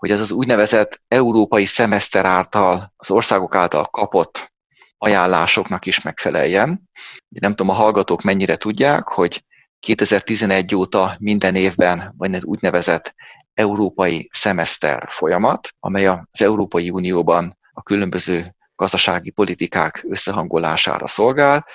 hogy 0.05 0.13
ez 0.13 0.21
az 0.21 0.31
úgynevezett 0.31 1.03
európai 1.09 1.65
szemeszter 1.65 2.25
által, 2.25 2.93
az 2.97 3.11
országok 3.11 3.55
által 3.55 3.85
kapott 3.85 4.53
ajánlásoknak 4.99 5.87
is 5.87 6.03
megfeleljen. 6.03 6.91
Nem 7.29 7.51
tudom, 7.55 7.69
a 7.69 7.77
hallgatók 7.77 8.23
mennyire 8.23 8.57
tudják, 8.57 9.09
hogy 9.09 9.45
2011 9.81 10.75
óta 10.75 11.17
minden 11.19 11.55
évben 11.55 12.15
van 12.17 12.35
egy 12.35 12.45
úgynevezett 12.45 13.15
európai 13.55 14.29
szemeszter 14.33 15.07
folyamat, 15.09 15.69
amely 15.81 16.07
az 16.07 16.43
Európai 16.43 16.91
Unióban 16.91 17.59
a 17.73 17.83
különböző 17.83 18.55
gazdasági 18.77 19.31
politikák 19.31 20.05
összehangolására 20.09 21.07
szolgál. 21.07 21.67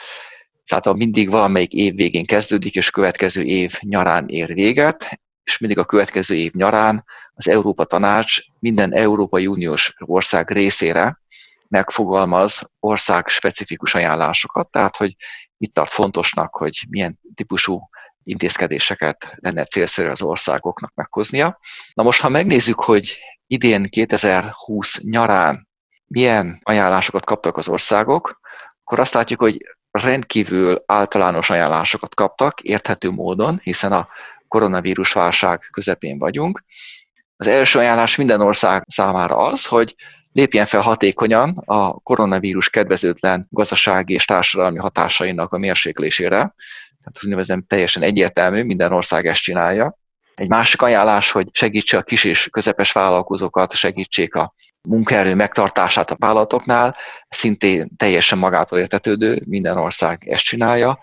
Tehát 0.66 0.94
mindig 0.94 1.30
valamelyik 1.30 1.74
év 1.74 1.96
végén 1.96 2.26
kezdődik, 2.26 2.76
és 2.76 2.90
következő 2.90 3.42
év 3.42 3.80
nyarán 3.82 4.28
ér 4.28 4.54
véget, 4.54 5.20
és 5.50 5.58
mindig 5.58 5.78
a 5.78 5.86
következő 5.86 6.36
év 6.36 6.52
nyarán 6.54 7.06
az 7.34 7.48
Európa 7.48 7.84
Tanács 7.84 8.38
minden 8.60 8.94
Európai 8.94 9.48
Uniós 9.48 9.94
ország 10.00 10.52
részére 10.52 11.20
megfogalmaz 11.68 12.72
ország 12.80 13.28
specifikus 13.28 13.96
ajánlásokat, 13.96 14.70
tehát 14.70 14.96
hogy 14.96 15.16
mit 15.58 15.74
tart 15.74 15.92
fontosnak, 15.92 16.56
hogy 16.56 16.86
milyen 16.90 17.20
típusú 17.36 17.90
intézkedéseket 18.24 19.36
lenne 19.36 19.64
célszerű 19.64 20.08
az 20.10 20.22
országoknak 20.22 20.92
meghoznia. 20.96 21.60
Na 21.94 22.04
most, 22.04 22.22
ha 22.22 22.30
megnézzük, 22.30 22.80
hogy 22.80 23.18
idén 23.48 23.84
2020 23.84 25.02
nyarán 25.02 25.68
milyen 26.08 26.60
ajánlásokat 26.64 27.26
kaptak 27.26 27.58
az 27.58 27.68
országok, 27.68 28.40
akkor 28.84 29.00
azt 29.00 29.14
látjuk, 29.14 29.40
hogy 29.40 29.66
rendkívül 29.92 30.84
általános 30.86 31.50
ajánlásokat 31.50 32.16
kaptak, 32.16 32.62
érthető 32.62 33.12
módon, 33.12 33.60
hiszen 33.64 33.92
a 33.92 34.08
koronavírus 34.50 35.14
válság 35.14 35.60
közepén 35.72 36.18
vagyunk. 36.18 36.64
Az 37.38 37.48
első 37.48 37.80
ajánlás 37.80 38.16
minden 38.16 38.42
ország 38.42 38.84
számára 38.88 39.38
az, 39.38 39.66
hogy 39.66 39.96
lépjen 40.32 40.66
fel 40.66 40.82
hatékonyan 40.82 41.62
a 41.66 41.94
koronavírus 41.94 42.70
kedvezőtlen 42.70 43.48
gazdasági 43.50 44.14
és 44.14 44.26
társadalmi 44.26 44.78
hatásainak 44.78 45.54
a 45.54 45.58
mérséklésére. 45.58 46.38
Tehát 47.00 47.24
úgynevezem 47.24 47.62
teljesen 47.68 48.04
egyértelmű, 48.04 48.64
minden 48.64 48.92
ország 48.92 49.26
ezt 49.26 49.42
csinálja. 49.42 49.98
Egy 50.36 50.50
másik 50.50 50.82
ajánlás, 50.82 51.32
hogy 51.32 51.48
segítse 51.52 51.98
a 51.98 52.04
kis 52.04 52.24
és 52.24 52.48
közepes 52.52 52.92
vállalkozókat, 52.92 53.74
segítsék 53.74 54.36
a 54.36 54.54
munkaerő 54.82 55.36
megtartását 55.36 56.12
a 56.12 56.16
vállalatoknál, 56.20 56.96
szintén 57.30 57.90
teljesen 57.98 58.38
magától 58.38 58.80
értetődő, 58.80 59.42
minden 59.48 59.78
ország 59.78 60.28
ezt 60.28 60.44
csinálja. 60.44 61.00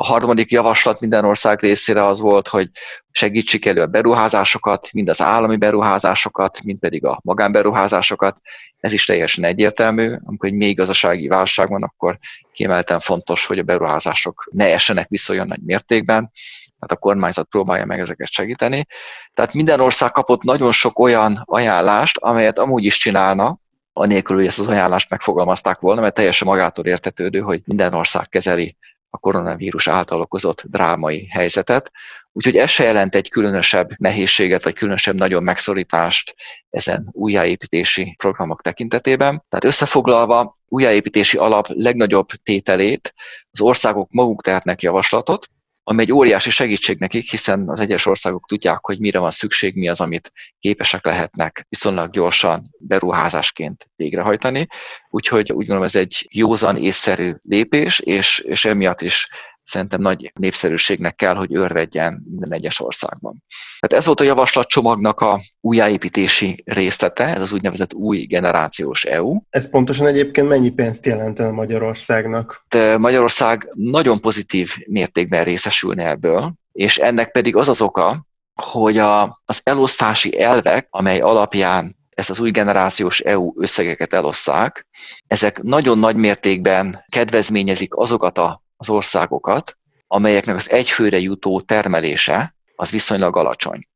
A 0.00 0.04
harmadik 0.04 0.50
javaslat 0.50 1.00
minden 1.00 1.24
ország 1.24 1.60
részére 1.60 2.04
az 2.04 2.20
volt, 2.20 2.48
hogy 2.48 2.70
segítsük 3.10 3.64
elő 3.64 3.80
a 3.80 3.86
beruházásokat, 3.86 4.88
mind 4.92 5.08
az 5.08 5.22
állami 5.22 5.56
beruházásokat, 5.56 6.62
mind 6.62 6.78
pedig 6.78 7.04
a 7.04 7.20
magánberuházásokat. 7.22 8.40
Ez 8.80 8.92
is 8.92 9.04
teljesen 9.04 9.44
egyértelmű, 9.44 10.16
amikor 10.24 10.48
egy 10.48 10.54
még 10.54 10.76
gazdasági 10.76 11.28
válság 11.28 11.68
van, 11.68 11.82
akkor 11.82 12.18
kiemelten 12.52 13.00
fontos, 13.00 13.46
hogy 13.46 13.58
a 13.58 13.62
beruházások 13.62 14.48
ne 14.52 14.72
essenek 14.72 15.08
vissza 15.08 15.32
olyan 15.32 15.46
nagy 15.46 15.62
mértékben, 15.62 16.32
tehát 16.78 16.90
a 16.90 16.96
kormányzat 16.96 17.48
próbálja 17.48 17.86
meg 17.86 18.00
ezeket 18.00 18.30
segíteni. 18.30 18.86
Tehát 19.34 19.54
minden 19.54 19.80
ország 19.80 20.10
kapott 20.10 20.42
nagyon 20.42 20.72
sok 20.72 20.98
olyan 20.98 21.42
ajánlást, 21.44 22.18
amelyet 22.18 22.58
amúgy 22.58 22.84
is 22.84 22.96
csinálna, 22.96 23.58
anélkül, 23.92 24.36
hogy 24.36 24.46
ezt 24.46 24.58
az 24.58 24.68
ajánlást 24.68 25.10
megfogalmazták 25.10 25.78
volna, 25.78 26.00
mert 26.00 26.14
teljesen 26.14 26.48
magától 26.48 26.84
értetődő, 26.84 27.40
hogy 27.40 27.62
minden 27.64 27.94
ország 27.94 28.28
kezeli 28.28 28.76
a 29.10 29.18
koronavírus 29.18 29.88
által 29.88 30.20
okozott 30.20 30.62
drámai 30.66 31.26
helyzetet. 31.30 31.90
Úgyhogy 32.32 32.56
ez 32.56 32.70
se 32.70 32.84
jelent 32.84 33.14
egy 33.14 33.28
különösebb 33.28 33.90
nehézséget, 33.96 34.64
vagy 34.64 34.74
különösebb 34.74 35.14
nagyon 35.14 35.42
megszorítást 35.42 36.34
ezen 36.70 37.08
újjáépítési 37.12 38.14
programok 38.18 38.62
tekintetében. 38.62 39.44
Tehát 39.48 39.64
összefoglalva, 39.64 40.58
újjáépítési 40.68 41.36
alap 41.36 41.66
legnagyobb 41.68 42.28
tételét 42.42 43.14
az 43.50 43.60
országok 43.60 44.10
maguk 44.10 44.42
tehetnek 44.42 44.82
javaslatot, 44.82 45.50
ami 45.84 46.02
egy 46.02 46.12
óriási 46.12 46.50
segítség 46.50 46.98
nekik, 46.98 47.30
hiszen 47.30 47.68
az 47.68 47.80
egyes 47.80 48.06
országok 48.06 48.46
tudják, 48.48 48.78
hogy 48.80 49.00
mire 49.00 49.18
van 49.18 49.30
szükség, 49.30 49.74
mi 49.74 49.88
az, 49.88 50.00
amit 50.00 50.32
képesek 50.58 51.04
lehetnek 51.04 51.66
viszonylag 51.68 52.10
gyorsan 52.10 52.74
beruházásként 52.78 53.90
végrehajtani. 53.96 54.66
Úgyhogy 55.10 55.50
úgy 55.50 55.56
gondolom 55.56 55.82
ez 55.82 55.94
egy 55.94 56.28
józan 56.30 56.76
észszerű 56.76 57.32
lépés, 57.42 57.98
és, 57.98 58.38
és 58.38 58.64
emiatt 58.64 59.00
is 59.00 59.28
szerintem 59.70 60.00
nagy 60.00 60.32
népszerűségnek 60.34 61.16
kell, 61.16 61.34
hogy 61.34 61.54
örvedjen 61.54 62.22
minden 62.30 62.52
egyes 62.52 62.80
országban. 62.80 63.44
Tehát 63.80 64.02
ez 64.02 64.06
volt 64.06 64.20
a 64.20 64.24
javaslatcsomagnak 64.24 65.20
a 65.20 65.40
újjáépítési 65.60 66.62
részlete, 66.66 67.24
ez 67.24 67.40
az 67.40 67.52
úgynevezett 67.52 67.94
új 67.94 68.18
generációs 68.18 69.04
EU. 69.04 69.40
Ez 69.50 69.70
pontosan 69.70 70.06
egyébként 70.06 70.48
mennyi 70.48 70.70
pénzt 70.70 71.06
jelentene 71.06 71.50
Magyarországnak? 71.50 72.64
De 72.68 72.98
Magyarország 72.98 73.68
nagyon 73.72 74.20
pozitív 74.20 74.76
mértékben 74.86 75.44
részesülne 75.44 76.08
ebből, 76.08 76.52
és 76.72 76.98
ennek 76.98 77.30
pedig 77.30 77.56
az 77.56 77.68
az 77.68 77.80
oka, 77.80 78.26
hogy 78.62 78.98
a, 78.98 79.22
az 79.44 79.60
elosztási 79.62 80.40
elvek, 80.40 80.86
amely 80.90 81.20
alapján 81.20 81.98
ezt 82.20 82.30
az 82.30 82.40
új 82.40 82.50
generációs 82.50 83.20
EU 83.20 83.52
összegeket 83.56 84.12
elosszák, 84.12 84.86
ezek 85.26 85.62
nagyon 85.62 85.98
nagy 85.98 86.16
mértékben 86.16 87.04
kedvezményezik 87.08 87.96
azokat 87.96 88.38
a 88.38 88.62
az 88.80 88.88
országokat, 88.88 89.76
amelyeknek 90.06 90.56
az 90.56 90.70
egyfőre 90.70 91.18
jutó 91.18 91.60
termelése 91.60 92.54
az 92.74 92.90
viszonylag 92.90 93.36
alacsony. 93.36 93.88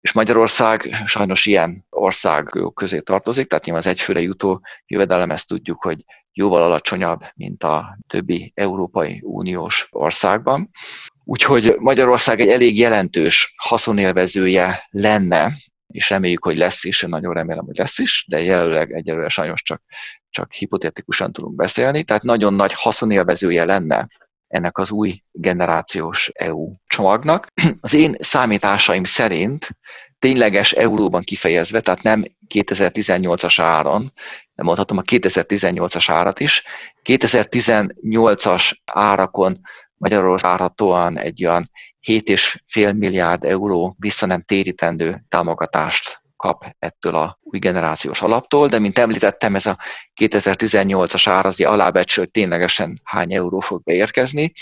És 0.00 0.12
Magyarország 0.12 0.88
sajnos 1.06 1.46
ilyen 1.46 1.86
ország 1.90 2.44
közé 2.74 3.00
tartozik, 3.00 3.46
tehát 3.46 3.64
nyilván 3.64 3.82
az 3.82 3.88
egyfőre 3.90 4.20
jutó 4.20 4.60
jövedelem, 4.86 5.30
ezt 5.30 5.48
tudjuk, 5.48 5.82
hogy 5.82 6.04
jóval 6.32 6.62
alacsonyabb, 6.62 7.20
mint 7.34 7.64
a 7.64 7.98
többi 8.06 8.52
Európai 8.54 9.20
Uniós 9.22 9.88
országban. 9.90 10.70
Úgyhogy 11.24 11.76
Magyarország 11.78 12.40
egy 12.40 12.48
elég 12.48 12.78
jelentős 12.78 13.54
haszonélvezője 13.56 14.86
lenne, 14.90 15.52
és 15.86 16.10
reméljük, 16.10 16.44
hogy 16.44 16.56
lesz 16.56 16.84
is, 16.84 17.02
én 17.02 17.08
nagyon 17.08 17.34
remélem, 17.34 17.64
hogy 17.64 17.76
lesz 17.76 17.98
is, 17.98 18.24
de 18.28 18.40
jelenleg 18.40 18.92
egyelőre 18.92 19.28
sajnos 19.28 19.62
csak, 19.62 19.82
csak 20.30 20.52
hipotetikusan 20.52 21.32
tudunk 21.32 21.54
beszélni, 21.54 22.04
tehát 22.04 22.22
nagyon 22.22 22.54
nagy 22.54 22.72
haszonélvezője 22.72 23.64
lenne 23.64 24.08
ennek 24.48 24.78
az 24.78 24.90
új 24.90 25.22
generációs 25.32 26.30
EU 26.34 26.72
csomagnak. 26.86 27.48
Az 27.80 27.94
én 27.94 28.14
számításaim 28.18 29.04
szerint 29.04 29.68
tényleges 30.18 30.72
euróban 30.72 31.22
kifejezve, 31.22 31.80
tehát 31.80 32.02
nem 32.02 32.24
2018-as 32.54 33.54
áron, 33.56 34.12
de 34.54 34.62
mondhatom 34.62 34.98
a 34.98 35.02
2018-as 35.02 36.04
árat 36.06 36.40
is, 36.40 36.62
2018-as 37.04 38.72
árakon 38.84 39.60
Magyarország 39.96 40.50
várhatóan 40.50 41.18
egy 41.18 41.44
olyan 41.44 41.70
7,5 42.06 42.96
milliárd 42.96 43.44
euró 43.44 43.96
vissza 43.98 44.26
nem 44.26 44.42
térítendő 44.42 45.24
támogatást 45.28 46.20
kap 46.38 46.64
ettől 46.78 47.14
a 47.14 47.38
új 47.42 47.58
generációs 47.58 48.22
alaptól, 48.22 48.68
de 48.68 48.78
mint 48.78 48.98
említettem, 48.98 49.54
ez 49.54 49.66
a 49.66 49.78
2018-as 50.20 51.22
árazi 51.26 51.64
alábecsült 51.64 52.30
ténylegesen 52.30 53.00
hány 53.04 53.34
euró 53.34 53.60
fog 53.60 53.82
beérkezni. 53.82 54.52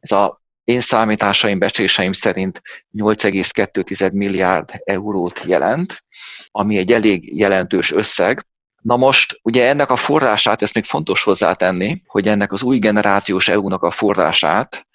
Ez 0.00 0.10
a 0.10 0.42
én 0.64 0.80
számításaim, 0.80 1.58
becsléseim 1.58 2.12
szerint 2.12 2.62
8,2 2.98 4.12
milliárd 4.12 4.70
eurót 4.84 5.42
jelent, 5.44 6.04
ami 6.50 6.76
egy 6.78 6.92
elég 6.92 7.38
jelentős 7.38 7.90
összeg. 7.90 8.46
Na 8.82 8.96
most 8.96 9.40
ugye 9.42 9.68
ennek 9.68 9.90
a 9.90 9.96
forrását, 9.96 10.62
ezt 10.62 10.74
még 10.74 10.84
fontos 10.84 11.22
hozzátenni, 11.22 12.02
hogy 12.06 12.28
ennek 12.28 12.52
az 12.52 12.62
új 12.62 12.78
generációs 12.78 13.48
EU-nak 13.48 13.82
a 13.82 13.90
forrását, 13.90 14.86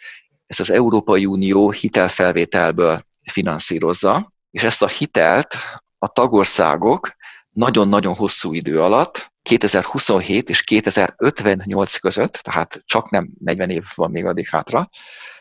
ezt 0.48 0.60
az 0.60 0.70
Európai 0.70 1.25
Unió 1.25 1.72
hitelfelvételből 1.72 3.06
finanszírozza, 3.32 4.32
és 4.51 4.63
ezt 4.63 4.82
a 4.82 4.88
hitelt 4.88 5.56
a 5.99 6.07
tagországok 6.07 7.15
nagyon-nagyon 7.49 8.15
hosszú 8.15 8.53
idő 8.53 8.81
alatt, 8.81 9.31
2027 9.41 10.49
és 10.49 10.63
2058 10.63 11.95
között, 11.95 12.33
tehát 12.33 12.81
csak 12.85 13.09
nem 13.09 13.29
40 13.39 13.69
év 13.69 13.83
van 13.95 14.11
még 14.11 14.25
addig 14.25 14.47
hátra, 14.47 14.89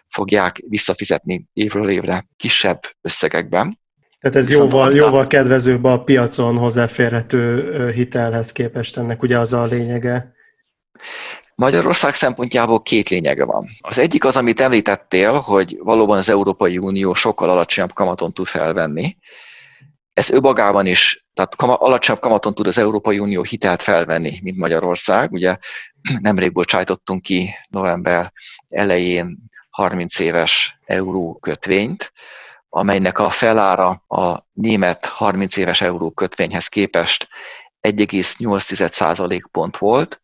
fogják 0.08 0.62
visszafizetni 0.68 1.46
évről 1.52 1.88
évre 1.90 2.26
kisebb 2.36 2.80
összegekben. 3.00 3.78
Tehát 4.20 4.36
ez 4.36 4.50
jóval, 4.50 4.94
jóval 4.94 5.26
kedvezőbb 5.26 5.84
a 5.84 6.02
piacon 6.02 6.56
hozzáférhető 6.56 7.90
hitelhez 7.90 8.52
képest 8.52 8.96
ennek 8.96 9.22
ugye 9.22 9.38
az 9.38 9.52
a 9.52 9.64
lényege. 9.64 10.34
Magyarország 11.54 12.14
szempontjából 12.14 12.82
két 12.82 13.08
lényege 13.08 13.44
van. 13.44 13.68
Az 13.80 13.98
egyik 13.98 14.24
az, 14.24 14.36
amit 14.36 14.60
említettél, 14.60 15.32
hogy 15.32 15.76
valóban 15.78 16.18
az 16.18 16.28
Európai 16.28 16.78
Unió 16.78 17.14
sokkal 17.14 17.50
alacsonyabb 17.50 17.92
kamaton 17.92 18.32
tud 18.32 18.46
felvenni. 18.46 19.16
Ez 20.16 20.30
önmagában 20.30 20.86
is, 20.86 21.26
tehát 21.34 21.56
kama, 21.56 21.74
alacsonyabb 21.74 22.20
kamaton 22.20 22.54
tud 22.54 22.66
az 22.66 22.78
Európai 22.78 23.18
Unió 23.18 23.42
hitelt 23.42 23.82
felvenni, 23.82 24.38
mint 24.42 24.56
Magyarország. 24.56 25.32
Ugye 25.32 25.56
nemrég 26.20 26.52
bocsájtottunk 26.52 27.22
ki 27.22 27.54
november 27.68 28.32
elején 28.68 29.38
30 29.70 30.18
éves 30.18 30.78
euró 30.84 31.38
kötvényt, 31.40 32.12
amelynek 32.68 33.18
a 33.18 33.30
felára 33.30 34.04
a 34.08 34.46
német 34.52 35.06
30 35.06 35.56
éves 35.56 35.80
euró 35.80 36.10
kötvényhez 36.10 36.66
képest 36.66 37.28
1,8% 37.80 39.44
pont 39.50 39.78
volt, 39.78 40.20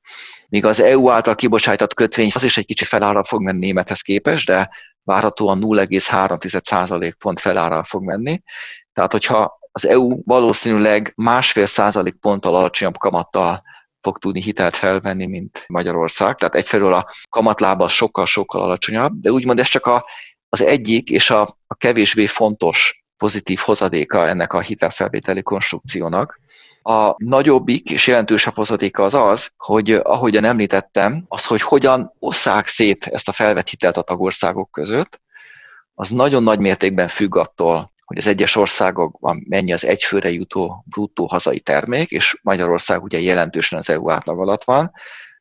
míg 0.49 0.64
az 0.64 0.80
EU 0.80 1.11
által 1.11 1.34
kibocsájtott 1.34 1.94
kötvény 1.94 2.30
az 2.34 2.42
is 2.42 2.56
egy 2.56 2.66
kicsi 2.66 2.84
felára 2.84 3.25
fog 3.25 3.42
menni 3.42 3.58
némethez 3.58 4.00
képest, 4.00 4.46
de 4.46 4.70
várhatóan 5.02 5.58
0,3% 5.62 7.12
pont 7.18 7.40
felára 7.40 7.84
fog 7.84 8.04
menni. 8.04 8.42
Tehát, 8.92 9.12
hogyha 9.12 9.61
az 9.73 9.87
EU 9.87 10.23
valószínűleg 10.25 11.12
másfél 11.17 11.67
százalék 11.67 12.14
ponttal 12.14 12.55
alacsonyabb 12.55 12.99
kamattal 12.99 13.62
fog 14.00 14.19
tudni 14.19 14.41
hitelt 14.41 14.76
felvenni, 14.76 15.26
mint 15.26 15.64
Magyarország. 15.69 16.37
Tehát 16.37 16.55
egyfelől 16.55 16.95
a 16.95 17.11
kamatlába 17.29 17.88
sokkal-sokkal 17.88 18.62
alacsonyabb, 18.62 19.12
de 19.21 19.31
úgymond 19.31 19.59
ez 19.59 19.69
csak 19.69 19.87
a, 19.87 20.05
az 20.49 20.62
egyik 20.62 21.11
és 21.11 21.31
a, 21.31 21.57
a 21.67 21.75
kevésbé 21.75 22.26
fontos 22.26 23.05
pozitív 23.17 23.59
hozadéka 23.59 24.29
ennek 24.29 24.52
a 24.52 24.61
hitelfelvételi 24.61 25.43
konstrukciónak. 25.43 26.41
A 26.83 27.14
nagyobbik 27.17 27.91
és 27.91 28.07
jelentősebb 28.07 28.55
hozadéka 28.55 29.02
az 29.02 29.14
az, 29.14 29.50
hogy 29.57 29.91
ahogyan 29.91 30.45
említettem, 30.45 31.25
az, 31.29 31.47
hogy 31.47 31.62
hogyan 31.62 32.14
osszák 32.19 32.67
szét 32.67 33.07
ezt 33.07 33.29
a 33.29 33.33
felvett 33.33 33.69
hitelt 33.69 33.97
a 33.97 34.02
tagországok 34.02 34.71
között, 34.71 35.21
az 35.95 36.11
nagyon 36.11 36.43
nagy 36.43 36.59
mértékben 36.59 37.09
függ 37.09 37.37
attól, 37.37 37.91
hogy 38.12 38.21
az 38.21 38.26
egyes 38.26 38.57
országokban 38.57 39.45
mennyi 39.49 39.73
az 39.73 39.85
egyfőre 39.85 40.31
jutó 40.31 40.84
bruttó 40.89 41.26
hazai 41.26 41.60
termék, 41.60 42.10
és 42.10 42.39
Magyarország 42.43 43.02
ugye 43.02 43.21
jelentősen 43.21 43.78
az 43.78 43.91
EU 43.91 44.10
átlag 44.10 44.41
alatt 44.41 44.65
van, 44.65 44.91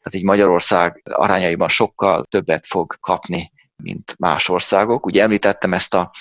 tehát 0.01 0.15
így 0.15 0.23
Magyarország 0.23 1.01
arányaiban 1.03 1.69
sokkal 1.69 2.25
többet 2.29 2.67
fog 2.67 2.97
kapni, 2.99 3.51
mint 3.75 4.15
más 4.17 4.49
országok. 4.49 5.05
Ugye 5.05 5.23
említettem 5.23 5.73
ezt 5.73 5.93
a 5.93 6.11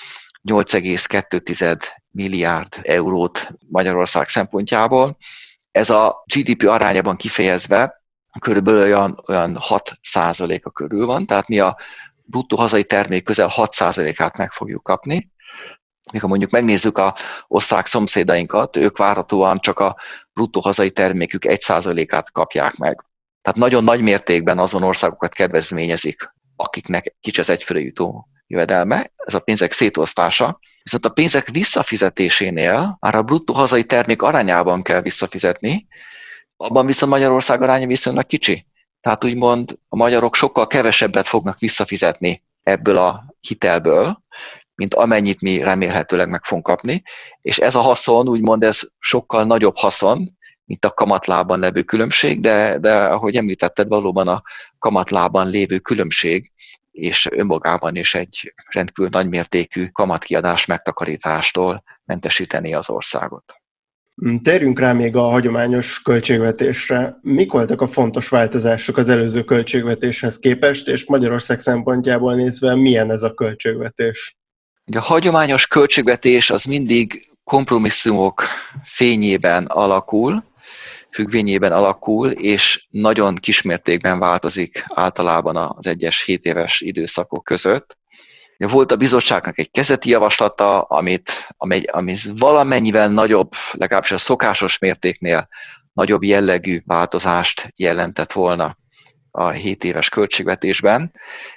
8,2 0.49 1.81
milliárd 2.11 2.79
eurót 2.81 3.47
Magyarország 3.69 4.27
szempontjából. 4.27 5.17
Ez 5.71 5.89
a 5.89 6.23
GDP 6.35 6.67
arányában 6.67 7.15
kifejezve 7.15 8.03
körülbelül 8.39 8.81
olyan, 8.81 9.21
olyan 9.27 9.55
6 9.57 9.99
a 10.61 10.71
körül 10.71 11.05
van, 11.05 11.25
tehát 11.25 11.47
mi 11.47 11.59
a 11.59 11.77
bruttó 12.23 12.57
hazai 12.57 12.83
termék 12.83 13.23
közel 13.23 13.47
6 13.47 13.81
át 13.81 14.37
meg 14.37 14.51
fogjuk 14.51 14.83
kapni, 14.83 15.31
ha 16.19 16.27
mondjuk 16.27 16.51
megnézzük 16.51 16.97
a 16.97 17.15
osztrák 17.47 17.85
szomszédainkat, 17.85 18.75
ők 18.75 18.97
várhatóan 18.97 19.57
csak 19.57 19.79
a 19.79 19.97
bruttó 20.33 20.59
hazai 20.59 20.91
termékük 20.91 21.43
1%-át 21.47 22.31
kapják 22.31 22.75
meg. 22.75 23.05
Tehát 23.41 23.59
nagyon 23.59 23.83
nagy 23.83 24.01
mértékben 24.01 24.59
azon 24.59 24.83
országokat 24.83 25.33
kedvezményezik, 25.33 26.33
akiknek 26.55 27.15
kicsi 27.19 27.39
az 27.39 27.49
egyfőre 27.49 27.79
jutó 27.79 28.27
jövedelme, 28.47 29.11
ez 29.15 29.33
a 29.33 29.39
pénzek 29.39 29.71
szétosztása, 29.71 30.59
viszont 30.83 31.05
a 31.05 31.09
pénzek 31.09 31.47
visszafizetésénél 31.47 32.97
már 32.99 33.15
a 33.15 33.23
bruttó 33.23 33.53
hazai 33.53 33.83
termék 33.83 34.21
arányában 34.21 34.81
kell 34.81 35.01
visszafizetni, 35.01 35.87
abban 36.57 36.85
viszont 36.85 37.11
Magyarország 37.11 37.61
aránya 37.61 37.87
viszonylag 37.87 38.25
kicsi. 38.25 38.65
Tehát 39.01 39.23
úgymond 39.23 39.79
a 39.89 39.95
magyarok 39.95 40.35
sokkal 40.35 40.67
kevesebbet 40.67 41.27
fognak 41.27 41.59
visszafizetni 41.59 42.43
ebből 42.63 42.97
a 42.97 43.35
hitelből, 43.39 44.23
mint 44.75 44.93
amennyit 44.93 45.41
mi 45.41 45.63
remélhetőleg 45.63 46.29
meg 46.29 46.43
fogunk 46.43 46.65
kapni, 46.65 47.03
és 47.41 47.57
ez 47.57 47.75
a 47.75 47.79
haszon, 47.79 48.27
úgymond 48.27 48.63
ez 48.63 48.81
sokkal 48.99 49.43
nagyobb 49.43 49.77
haszon, 49.77 50.37
mint 50.65 50.85
a 50.85 50.91
kamatlában 50.91 51.59
levő 51.59 51.81
különbség, 51.81 52.41
de, 52.41 52.77
de 52.77 52.95
ahogy 52.95 53.35
említetted, 53.35 53.87
valóban 53.87 54.27
a 54.27 54.41
kamatlában 54.79 55.49
lévő 55.49 55.77
különbség 55.77 56.51
és 56.91 57.27
önmagában 57.31 57.95
is 57.95 58.15
egy 58.15 58.53
rendkívül 58.71 59.09
nagymértékű 59.11 59.87
kamatkiadás 59.87 60.65
megtakarítástól 60.65 61.83
mentesíteni 62.05 62.73
az 62.73 62.89
országot. 62.89 63.43
Térjünk 64.43 64.79
rá 64.79 64.93
még 64.93 65.15
a 65.15 65.21
hagyományos 65.21 66.01
költségvetésre. 66.01 67.17
Mik 67.21 67.51
voltak 67.51 67.81
a 67.81 67.87
fontos 67.87 68.29
változások 68.29 68.97
az 68.97 69.09
előző 69.09 69.43
költségvetéshez 69.43 70.39
képest, 70.39 70.87
és 70.87 71.05
Magyarország 71.05 71.59
szempontjából 71.59 72.35
nézve 72.35 72.75
milyen 72.75 73.11
ez 73.11 73.23
a 73.23 73.33
költségvetés? 73.33 74.37
A 74.95 75.01
hagyományos 75.01 75.67
költségvetés 75.67 76.49
az 76.49 76.63
mindig 76.63 77.31
kompromisszumok 77.43 78.43
fényében 78.83 79.65
alakul, 79.65 80.43
függvényében 81.11 81.71
alakul, 81.71 82.29
és 82.29 82.87
nagyon 82.89 83.35
kismértékben 83.35 84.19
változik 84.19 84.85
általában 84.87 85.55
az 85.55 85.87
egyes 85.87 86.23
7 86.23 86.45
éves 86.45 86.81
időszakok 86.81 87.43
között. 87.43 87.97
Volt 88.57 88.91
a 88.91 88.95
bizottságnak 88.95 89.57
egy 89.57 89.71
kezeti 89.71 90.09
javaslata, 90.09 90.81
amit, 90.81 91.31
ami, 91.57 91.83
ami 91.83 92.15
valamennyivel 92.37 93.09
nagyobb, 93.09 93.51
legalábbis 93.71 94.11
a 94.11 94.17
szokásos 94.17 94.77
mértéknél 94.77 95.47
nagyobb 95.93 96.23
jellegű 96.23 96.81
változást 96.85 97.73
jelentett 97.75 98.31
volna 98.31 98.77
a 99.31 99.49
7 99.49 99.83
éves 99.83 100.09
költségvetésben, 100.09 101.11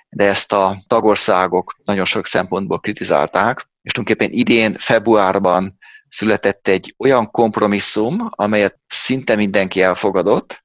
de 0.09 0.25
ezt 0.25 0.53
a 0.53 0.77
tagországok 0.87 1.77
nagyon 1.85 2.05
sok 2.05 2.27
szempontból 2.27 2.81
kritizálták, 2.81 3.69
és 3.83 3.93
tulajdonképpen 3.93 4.39
idén 4.39 4.75
februárban 4.79 5.79
született 6.09 6.69
egy 6.69 6.95
olyan 6.99 7.31
kompromisszum, 7.31 8.29
amelyet 8.31 8.79
szinte 8.87 9.35
mindenki 9.35 9.83
elfogadott, 9.83 10.65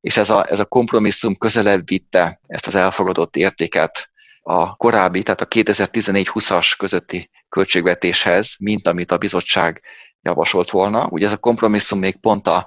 és 0.00 0.16
ez 0.16 0.30
a, 0.30 0.46
ez 0.50 0.58
a 0.58 0.64
kompromisszum 0.64 1.36
közelebb 1.36 1.88
vitte 1.88 2.40
ezt 2.46 2.66
az 2.66 2.74
elfogadott 2.74 3.36
értéket 3.36 4.10
a 4.42 4.76
korábbi, 4.76 5.22
tehát 5.22 5.40
a 5.40 5.46
2014-20-as 5.46 6.74
közötti 6.78 7.30
költségvetéshez, 7.48 8.56
mint 8.58 8.86
amit 8.86 9.10
a 9.10 9.18
bizottság 9.18 9.82
javasolt 10.22 10.70
volna. 10.70 11.06
Ugye 11.10 11.26
ez 11.26 11.32
a 11.32 11.36
kompromisszum 11.36 11.98
még 11.98 12.20
pont 12.20 12.46
a, 12.46 12.66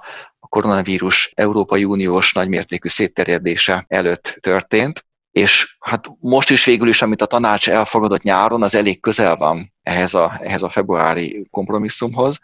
koronavírus 0.50 1.32
Európai 1.34 1.84
Uniós 1.84 2.32
nagymértékű 2.32 2.88
szétterjedése 2.88 3.84
előtt 3.88 4.38
történt, 4.40 5.04
és 5.32 5.76
hát 5.80 6.06
most 6.20 6.50
is 6.50 6.64
végül 6.64 6.88
is, 6.88 7.02
amit 7.02 7.22
a 7.22 7.26
tanács 7.26 7.68
elfogadott 7.68 8.22
nyáron, 8.22 8.62
az 8.62 8.74
elég 8.74 9.00
közel 9.00 9.36
van 9.36 9.72
ehhez 9.82 10.14
a, 10.14 10.40
ehhez 10.42 10.62
a 10.62 10.68
februári 10.68 11.48
kompromisszumhoz. 11.50 12.38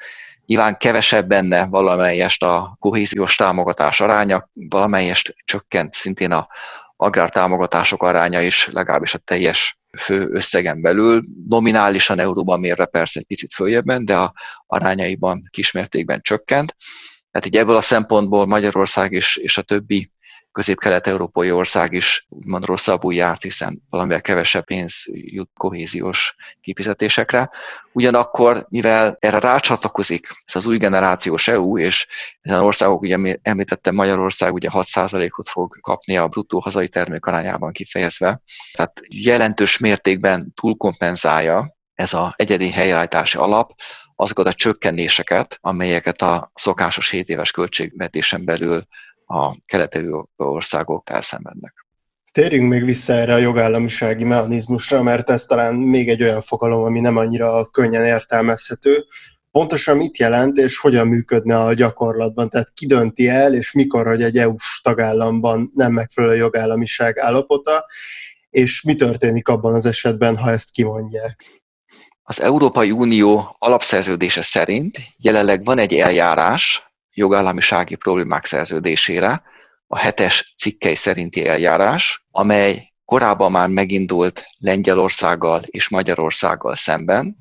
Nyilván 0.47 0.77
kevesebb 0.77 1.29
benne 1.29 1.67
valamelyest 1.67 2.43
a 2.43 2.77
kohéziós 2.81 3.35
támogatás 3.35 4.01
aránya, 4.01 4.51
valamelyest 4.53 5.35
csökkent 5.45 5.95
szintén 5.95 6.33
a 6.33 6.49
agrártámogatások 6.97 8.03
aránya 8.03 8.41
is, 8.41 8.69
legalábbis 8.73 9.15
a 9.15 9.19
teljes 9.19 9.79
fő 9.99 10.29
összegen 10.33 10.81
belül, 10.83 11.25
nominálisan 11.49 12.19
euróban 12.19 12.61
mérve 12.61 12.87
persze 12.87 13.21
egy 13.21 13.27
picit 13.27 13.55
följebben, 13.55 14.05
de 14.05 14.17
a 14.17 14.33
arányaiban 14.67 15.43
kismértékben 15.51 16.21
csökkent. 16.23 16.77
Tehát 17.37 17.55
így 17.55 17.61
ebből 17.61 17.77
a 17.77 17.81
szempontból 17.81 18.47
Magyarország 18.47 19.13
és, 19.13 19.37
és 19.37 19.59
a 19.59 19.63
többi 19.63 20.11
közép-kelet-európai 20.53 21.51
ország 21.51 21.93
is 21.93 22.27
úgymond 22.29 22.65
rosszabbul 22.65 23.15
járt, 23.15 23.43
hiszen 23.43 23.83
valamivel 23.91 24.21
kevesebb 24.21 24.65
pénz 24.65 25.05
jut 25.13 25.51
kohéziós 25.55 26.37
kifizetésekre. 26.61 27.51
Ugyanakkor, 27.93 28.67
mivel 28.69 29.17
erre 29.21 29.39
rácsatlakozik 29.39 30.29
ez 30.45 30.57
az 30.57 30.67
új 30.67 30.77
generációs 30.77 31.49
EU, 31.49 31.79
és 31.79 32.07
ezen 32.41 32.61
országok, 32.61 33.01
ugye 33.01 33.39
említettem 33.43 33.95
Magyarország, 33.95 34.53
ugye 34.53 34.69
6%-ot 34.73 35.49
fog 35.49 35.81
kapni 35.81 36.17
a 36.17 36.29
bruttó 36.29 36.59
hazai 36.59 36.89
termék 36.89 37.27
arányában 37.27 37.73
kifejezve, 37.73 38.41
tehát 38.73 39.01
jelentős 39.09 39.79
mértékben 39.79 40.53
túlkompenzálja 40.55 41.77
ez 41.95 42.15
az 42.15 42.33
egyedi 42.37 42.71
helyreállítási 42.71 43.39
alap 43.39 43.73
azokat 44.17 44.47
a 44.47 44.53
csökkenéseket, 44.53 45.59
amelyeket 45.61 46.23
a 46.23 46.51
szokásos 46.55 47.11
7 47.11 47.29
éves 47.29 47.51
költségvetésen 47.51 48.45
belül 48.45 48.87
a 49.27 49.57
kelet 49.67 50.01
országok 50.37 51.11
elszenvednek. 51.11 51.87
Térjünk 52.33 52.71
még 52.71 52.85
vissza 52.85 53.13
erre 53.13 53.35
a 53.35 53.39
jogállamisági 53.39 54.25
mechanizmusra, 54.25 55.03
mert 55.03 55.31
ez 55.31 55.45
talán 55.45 55.75
még 55.75 56.09
egy 56.09 56.23
olyan 56.23 56.41
fogalom, 56.41 56.83
ami 56.83 57.01
nem 57.01 57.17
annyira 57.17 57.67
könnyen 57.67 58.05
értelmezhető. 58.05 59.05
Pontosan 59.51 59.97
mit 59.97 60.19
jelent, 60.19 60.57
és 60.57 60.79
hogyan 60.79 61.07
működne 61.07 61.59
a 61.59 61.75
gyakorlatban? 61.75 62.49
Tehát 62.49 62.73
ki 62.75 62.87
dönti 62.87 63.29
el, 63.29 63.55
és 63.55 63.73
mikor, 63.73 64.07
hogy 64.07 64.23
egy 64.23 64.37
EU-s 64.37 64.81
tagállamban 64.83 65.71
nem 65.75 65.93
megfelelő 65.93 66.37
jogállamiság 66.37 67.19
állapota, 67.19 67.87
és 68.51 68.83
mi 68.83 68.95
történik 68.95 69.49
abban 69.49 69.75
az 69.75 69.87
esetben, 69.87 70.37
ha 70.37 70.51
ezt 70.51 70.71
kimondják? 70.71 71.45
Az 72.29 72.41
Európai 72.41 72.91
Unió 72.91 73.57
alapszerződése 73.59 74.43
szerint 74.43 74.99
jelenleg 75.17 75.65
van 75.65 75.79
egy 75.79 75.95
eljárás, 75.95 76.93
jogállamisági 77.15 77.95
problémák 77.95 78.45
szerződésére, 78.45 79.43
a 79.87 79.99
hetes 79.99 80.55
cikkei 80.59 80.95
szerinti 80.95 81.47
eljárás, 81.47 82.27
amely 82.31 82.93
korábban 83.05 83.51
már 83.51 83.69
megindult 83.69 84.45
Lengyelországgal 84.59 85.63
és 85.67 85.89
Magyarországgal 85.89 86.77
szemben. 86.77 87.37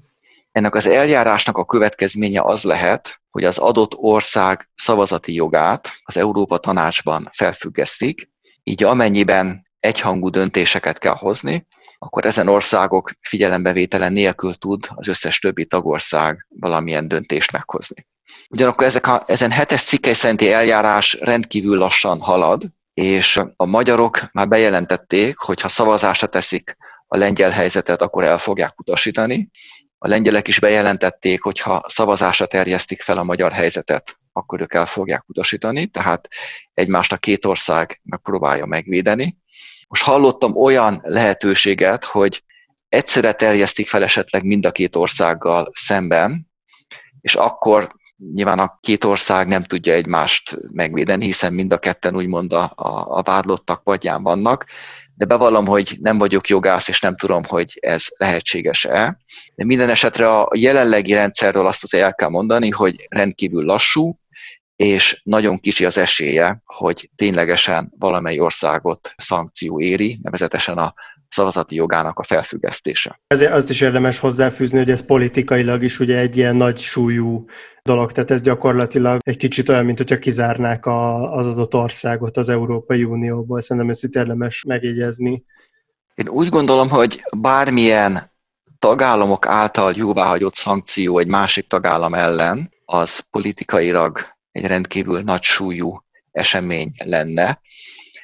Ennek 0.52 0.76
az 0.76 0.88
eljárásnak 0.88 1.58
a 1.58 1.66
következménye 1.66 2.42
az 2.42 2.64
lehet, 2.64 3.22
hogy 3.30 3.44
az 3.44 3.58
adott 3.58 3.96
ország 3.96 4.70
szavazati 4.76 5.34
jogát 5.34 5.92
az 6.04 6.18
Európa 6.18 6.58
Tanácsban 6.58 7.30
felfüggesztik, 7.32 8.30
így 8.64 8.84
amennyiben 8.84 9.68
egyhangú 9.80 10.30
döntéseket 10.30 10.98
kell 10.98 11.16
hozni, 11.16 11.68
akkor 12.06 12.26
ezen 12.26 12.48
országok 12.48 13.12
figyelembevétele 13.22 14.10
nélkül 14.10 14.56
tud 14.56 14.88
az 14.96 15.08
összes 15.08 15.40
többi 15.40 15.66
tagország 15.66 16.48
valamilyen 16.60 17.08
döntést 17.08 17.52
meghozni. 17.52 18.08
Ugyanakkor 18.50 18.86
ezek 18.86 19.08
a, 19.08 19.24
ezen 19.28 19.52
hetes 19.52 19.84
cikkely 19.84 20.14
szerinti 20.14 20.52
eljárás 20.52 21.18
rendkívül 21.20 21.78
lassan 21.78 22.20
halad, 22.20 22.64
és 22.94 23.42
a 23.56 23.66
magyarok 23.66 24.20
már 24.32 24.48
bejelentették, 24.48 25.38
hogy 25.38 25.62
ha 25.62 25.70
szavazásra 25.70 26.28
teszik 26.28 26.78
a 27.08 27.18
lengyel 27.18 27.50
helyzetet, 27.50 28.02
akkor 28.02 28.24
el 28.24 28.38
fogják 28.38 28.80
utasítani. 28.80 29.50
A 29.98 30.08
lengyelek 30.08 30.48
is 30.48 30.60
bejelentették, 30.60 31.42
hogy 31.42 31.60
ha 31.60 31.86
szavazásra 31.88 32.46
terjesztik 32.46 33.02
fel 33.02 33.18
a 33.18 33.24
magyar 33.24 33.52
helyzetet, 33.52 34.18
akkor 34.32 34.62
ők 34.62 34.74
el 34.74 34.86
fogják 34.86 35.24
utasítani, 35.28 35.86
tehát 35.86 36.28
egymást 36.74 37.12
a 37.12 37.18
két 37.18 37.46
ország 37.46 38.00
megpróbálja 38.04 38.66
megvédeni. 38.66 39.38
Most 39.96 40.08
hallottam 40.08 40.56
olyan 40.56 41.00
lehetőséget, 41.04 42.04
hogy 42.04 42.44
egyszerre 42.90 43.32
terjesztik 43.32 43.88
fel 43.88 44.04
esetleg 44.04 44.44
mind 44.44 44.66
a 44.66 44.72
két 44.72 44.96
országgal 44.96 45.72
szemben, 45.74 46.52
és 47.22 47.36
akkor 47.36 47.96
Nyilván 48.34 48.60
a 48.60 48.78
két 48.82 49.04
ország 49.04 49.48
nem 49.48 49.64
tudja 49.64 49.94
egymást 49.94 50.58
megvédeni, 50.72 51.26
hiszen 51.26 51.54
mind 51.54 51.74
a 51.74 51.78
ketten 51.78 52.16
úgymond 52.16 52.54
a, 52.54 52.72
a, 52.76 53.18
a 53.18 53.22
vádlottak 53.22 53.84
padján 53.84 54.24
vannak, 54.24 54.66
de 55.16 55.26
bevallom, 55.26 55.66
hogy 55.66 55.98
nem 56.02 56.18
vagyok 56.18 56.48
jogász, 56.48 56.88
és 56.88 57.00
nem 57.00 57.16
tudom, 57.16 57.44
hogy 57.44 57.78
ez 57.82 58.06
lehetséges-e. 58.18 59.18
De 59.56 59.66
minden 59.66 59.90
esetre 59.90 60.32
a 60.32 60.50
jelenlegi 60.56 61.14
rendszerről 61.14 61.68
azt 61.68 61.84
azért 61.84 62.04
el 62.04 62.16
kell 62.16 62.30
mondani, 62.30 62.70
hogy 62.70 63.08
rendkívül 63.10 63.64
lassú, 63.64 64.20
és 64.76 65.22
nagyon 65.24 65.60
kicsi 65.60 65.86
az 65.86 65.98
esélye, 65.98 66.62
hogy 66.66 67.10
ténylegesen 67.16 67.94
valamely 68.00 68.40
országot 68.40 69.14
szankció 69.18 69.82
éri, 69.82 70.20
nevezetesen 70.22 70.78
a 70.78 70.94
szavazati 71.28 71.76
jogának 71.76 72.20
a 72.20 72.24
felfüggesztése. 72.24 73.20
Ezért 73.28 73.54
azt 73.54 73.70
is 73.70 73.82
érdemes 73.82 74.20
hozzáfűzni, 74.20 74.78
hogy 74.78 74.90
ez 74.90 75.06
politikailag 75.06 75.84
is 75.84 76.00
ugye 76.00 76.18
egy 76.18 76.38
ilyen 76.38 76.56
nagy 76.56 76.78
súlyú 76.78 77.46
dolog, 77.84 78.12
tehát 78.12 78.32
ez 78.32 78.42
gyakorlatilag 78.42 79.20
egy 79.24 79.38
kicsit 79.38 79.70
olyan, 79.70 79.86
mint 79.86 79.98
hogyha 79.98 80.20
kizárnák 80.20 80.86
a, 80.86 81.32
az 81.32 81.48
adott 81.48 81.74
országot 81.74 82.38
az 82.38 82.50
Európai 82.50 83.04
Unióból. 83.04 83.62
Szerintem 83.62 83.92
ezt 83.92 84.04
itt 84.04 84.16
érdemes 84.16 84.64
megjegyezni. 84.68 85.44
Én 86.16 86.30
úgy 86.30 86.50
gondolom, 86.50 86.90
hogy 86.90 87.24
bármilyen 87.38 88.32
tagállamok 88.80 89.46
által 89.48 89.94
jóváhagyott 89.96 90.56
szankció 90.56 91.20
egy 91.20 91.28
másik 91.28 91.68
tagállam 91.68 92.14
ellen, 92.14 92.74
az 92.86 93.20
politikailag 93.32 94.35
egy 94.56 94.66
rendkívül 94.66 95.22
nagy 95.22 95.42
súlyú 95.42 96.04
esemény 96.32 96.92
lenne, 97.06 97.60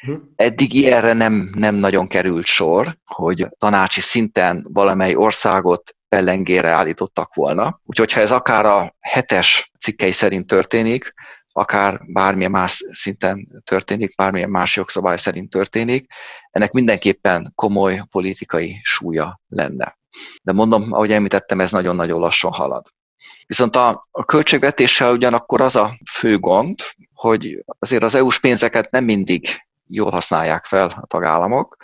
Hm. 0.02 0.16
Eddig 0.36 0.74
ilyenre 0.74 1.14
nem, 1.14 1.52
nem 1.56 1.76
nagyon 1.76 2.08
került 2.08 2.46
sor, 2.46 2.98
hogy 3.06 3.48
tanácsi 3.58 4.02
szinten 4.02 4.68
valamely 4.70 5.16
országot 5.16 5.96
pellengére 6.10 6.68
állítottak 6.68 7.34
volna. 7.34 7.82
Úgyhogy 7.86 8.12
ha 8.12 8.20
ez 8.20 8.32
akár 8.32 8.66
a 8.66 8.96
hetes 9.00 9.72
cikkei 9.80 10.12
szerint 10.12 10.48
történik, 10.48 11.14
akár 11.52 12.02
bármilyen 12.08 12.52
más 12.52 12.84
szinten 12.92 13.62
történik, 13.64 14.16
bármilyen 14.16 14.50
más 14.50 14.76
jogszabály 14.76 15.18
szerint 15.18 15.50
történik, 15.50 16.12
ennek 16.52 16.72
mindenképpen 16.72 17.52
komoly 17.56 18.04
politikai 18.10 18.80
súlya 18.84 19.42
lenne. 19.48 19.98
De 20.44 20.52
mondom, 20.52 20.94
ahogy 20.94 21.12
említettem, 21.12 21.60
ez 21.60 21.72
nagyon-nagyon 21.72 22.20
lassan 22.20 22.52
halad. 22.52 22.86
Viszont 23.46 23.76
a, 23.76 24.08
a 24.12 24.26
költségvetéssel 24.26 25.12
ugyanakkor 25.12 25.62
az 25.62 25.76
a 25.76 25.94
fő 26.12 26.38
gond, 26.38 26.80
hogy 27.14 27.64
azért 27.80 28.04
az 28.04 28.16
EU-s 28.16 28.40
pénzeket 28.40 28.92
nem 28.92 29.04
mindig 29.04 29.48
jól 29.88 30.12
használják 30.12 30.66
fel 30.66 30.88
a 31.02 31.06
tagállamok. 31.08 31.78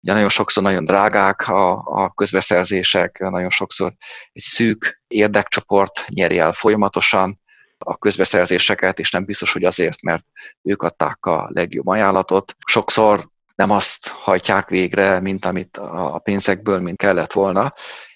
Ugye 0.00 0.12
nagyon 0.12 0.28
sokszor 0.28 0.62
nagyon 0.62 0.84
drágák 0.84 1.48
a, 1.48 1.70
a 1.84 2.10
közbeszerzések, 2.14 3.18
nagyon 3.18 3.50
sokszor 3.50 3.92
egy 4.32 4.42
szűk 4.42 5.02
érdekcsoport 5.06 6.04
nyeri 6.08 6.38
el 6.38 6.52
folyamatosan 6.52 7.40
a 7.78 7.96
közbeszerzéseket, 7.96 8.98
és 8.98 9.10
nem 9.10 9.24
biztos, 9.24 9.52
hogy 9.52 9.64
azért, 9.64 10.02
mert 10.02 10.24
ők 10.62 10.82
adták 10.82 11.26
a 11.26 11.48
legjobb 11.52 11.86
ajánlatot. 11.86 12.56
Sokszor 12.66 13.28
nem 13.54 13.70
azt 13.70 14.08
hajtják 14.08 14.68
végre, 14.68 15.20
mint 15.20 15.44
amit 15.44 15.76
a 15.76 16.18
pénzekből, 16.18 16.80
mint 16.80 16.96
kellett 16.96 17.32
volna. 17.32 17.74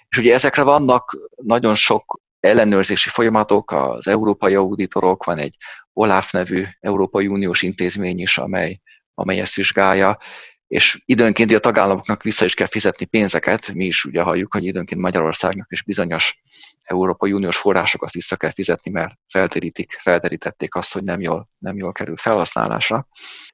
És 0.08 0.18
ugye 0.18 0.34
ezekre 0.34 0.62
vannak 0.62 1.16
nagyon 1.36 1.74
sok 1.74 2.20
ellenőrzési 2.40 3.08
folyamatok, 3.08 3.72
az 3.72 4.06
európai 4.06 4.54
auditorok, 4.54 5.24
van 5.24 5.38
egy 5.38 5.56
OLAF 5.92 6.32
nevű 6.32 6.64
Európai 6.80 7.26
Uniós 7.26 7.62
intézmény 7.62 8.20
is, 8.20 8.38
amely 8.38 8.80
amely 9.20 9.40
ezt 9.40 9.54
vizsgálja, 9.54 10.18
és 10.66 11.02
időnként 11.04 11.54
a 11.54 11.58
tagállamoknak 11.58 12.22
vissza 12.22 12.44
is 12.44 12.54
kell 12.54 12.66
fizetni 12.66 13.04
pénzeket, 13.04 13.72
mi 13.72 13.84
is 13.84 14.04
ugye 14.04 14.22
halljuk, 14.22 14.52
hogy 14.52 14.64
időnként 14.64 15.00
Magyarországnak 15.00 15.66
is 15.70 15.82
bizonyos 15.82 16.40
Európai 16.82 17.32
Uniós 17.32 17.56
forrásokat 17.56 18.12
vissza 18.12 18.36
kell 18.36 18.50
fizetni, 18.50 18.90
mert 18.90 19.14
felterítik, 19.28 19.98
felterítették 20.00 20.74
azt, 20.74 20.92
hogy 20.92 21.02
nem 21.02 21.20
jól, 21.20 21.48
nem 21.58 21.76
jól 21.76 21.92
kerül 21.92 22.16
felhasználásra. 22.16 23.06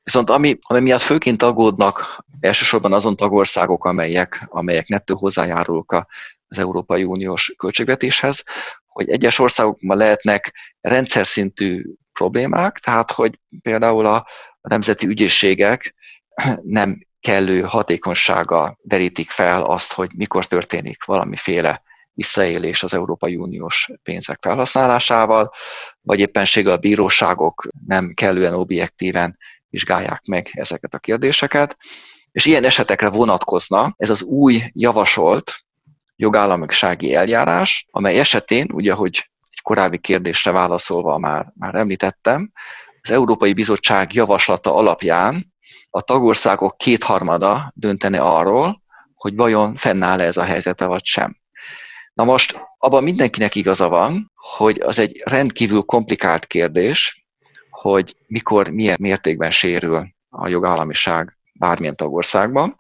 Viszont 0.03 0.31
ami, 0.31 0.59
ami 0.61 0.81
miatt 0.81 1.01
főként 1.01 1.43
aggódnak 1.43 2.25
elsősorban 2.41 2.93
azon 2.93 3.17
tagországok, 3.17 3.85
amelyek, 3.85 4.47
amelyek 4.49 4.89
nettó 4.89 5.17
hozzájárulnak 5.17 6.07
az 6.49 6.59
Európai 6.59 7.05
Uniós 7.05 7.55
költségvetéshez, 7.57 8.45
hogy 8.87 9.11
egyes 9.11 9.39
országokban 9.39 9.97
lehetnek 9.97 10.53
rendszer 10.81 11.27
szintű 11.27 11.85
problémák, 12.13 12.79
tehát 12.79 13.11
hogy 13.11 13.41
például 13.63 14.07
a, 14.07 14.27
nemzeti 14.69 15.07
ügyészségek 15.07 15.95
nem 16.63 17.07
kellő 17.21 17.61
hatékonysága 17.61 18.79
derítik 18.83 19.31
fel 19.31 19.63
azt, 19.63 19.93
hogy 19.93 20.11
mikor 20.15 20.47
történik 20.47 21.05
valamiféle 21.05 21.83
visszaélés 22.13 22.83
az 22.83 22.95
Európai 22.95 23.37
Uniós 23.37 23.89
pénzek 24.03 24.39
felhasználásával, 24.41 25.53
vagy 26.01 26.21
éppenséggel 26.21 26.73
a 26.73 26.77
bíróságok 26.77 27.69
nem 27.87 28.13
kellően 28.15 28.55
objektíven 28.55 29.39
vizsgálják 29.69 30.25
meg 30.25 30.51
ezeket 30.53 30.95
a 30.95 30.99
kérdéseket. 30.99 31.77
És 32.33 32.45
ilyen 32.45 32.65
esetekre 32.65 33.09
vonatkozna 33.09 33.95
ez 33.97 34.11
az 34.11 34.23
új 34.23 34.63
javasolt 34.73 35.66
jogállamisági 36.17 37.15
eljárás, 37.15 37.87
amely 37.91 38.19
esetén, 38.19 38.67
ugye, 38.73 38.93
hogy 38.93 39.31
egy 39.51 39.63
korábbi 39.63 39.99
kérdésre 39.99 40.51
válaszolva 40.51 41.19
már, 41.19 41.53
már 41.55 41.75
említettem, 41.75 42.53
az 43.03 43.11
Európai 43.11 43.53
Bizottság 43.53 44.13
javaslata 44.13 44.75
alapján 44.75 45.55
a 45.91 46.01
tagországok 46.01 46.77
kétharmada 46.77 47.73
döntene 47.75 48.21
arról, 48.21 48.83
hogy 49.15 49.35
vajon 49.35 49.75
fennáll 49.75 50.21
ez 50.21 50.37
a 50.37 50.45
helyzete 50.45 50.85
vagy 50.85 51.05
sem. 51.05 51.37
Na 52.15 52.25
most 52.25 52.61
abban 52.79 53.03
mindenkinek 53.03 53.55
igaza 53.55 53.89
van, 53.89 54.33
hogy 54.35 54.81
az 54.81 54.99
egy 54.99 55.23
rendkívül 55.25 55.83
komplikált 55.83 56.47
kérdés, 56.47 57.27
hogy 57.71 58.15
mikor, 58.27 58.69
milyen 58.69 58.97
mértékben 59.01 59.51
sérül 59.51 60.07
a 60.29 60.49
jogállamiság 60.49 61.39
bármilyen 61.53 61.97
tagországban. 61.97 62.77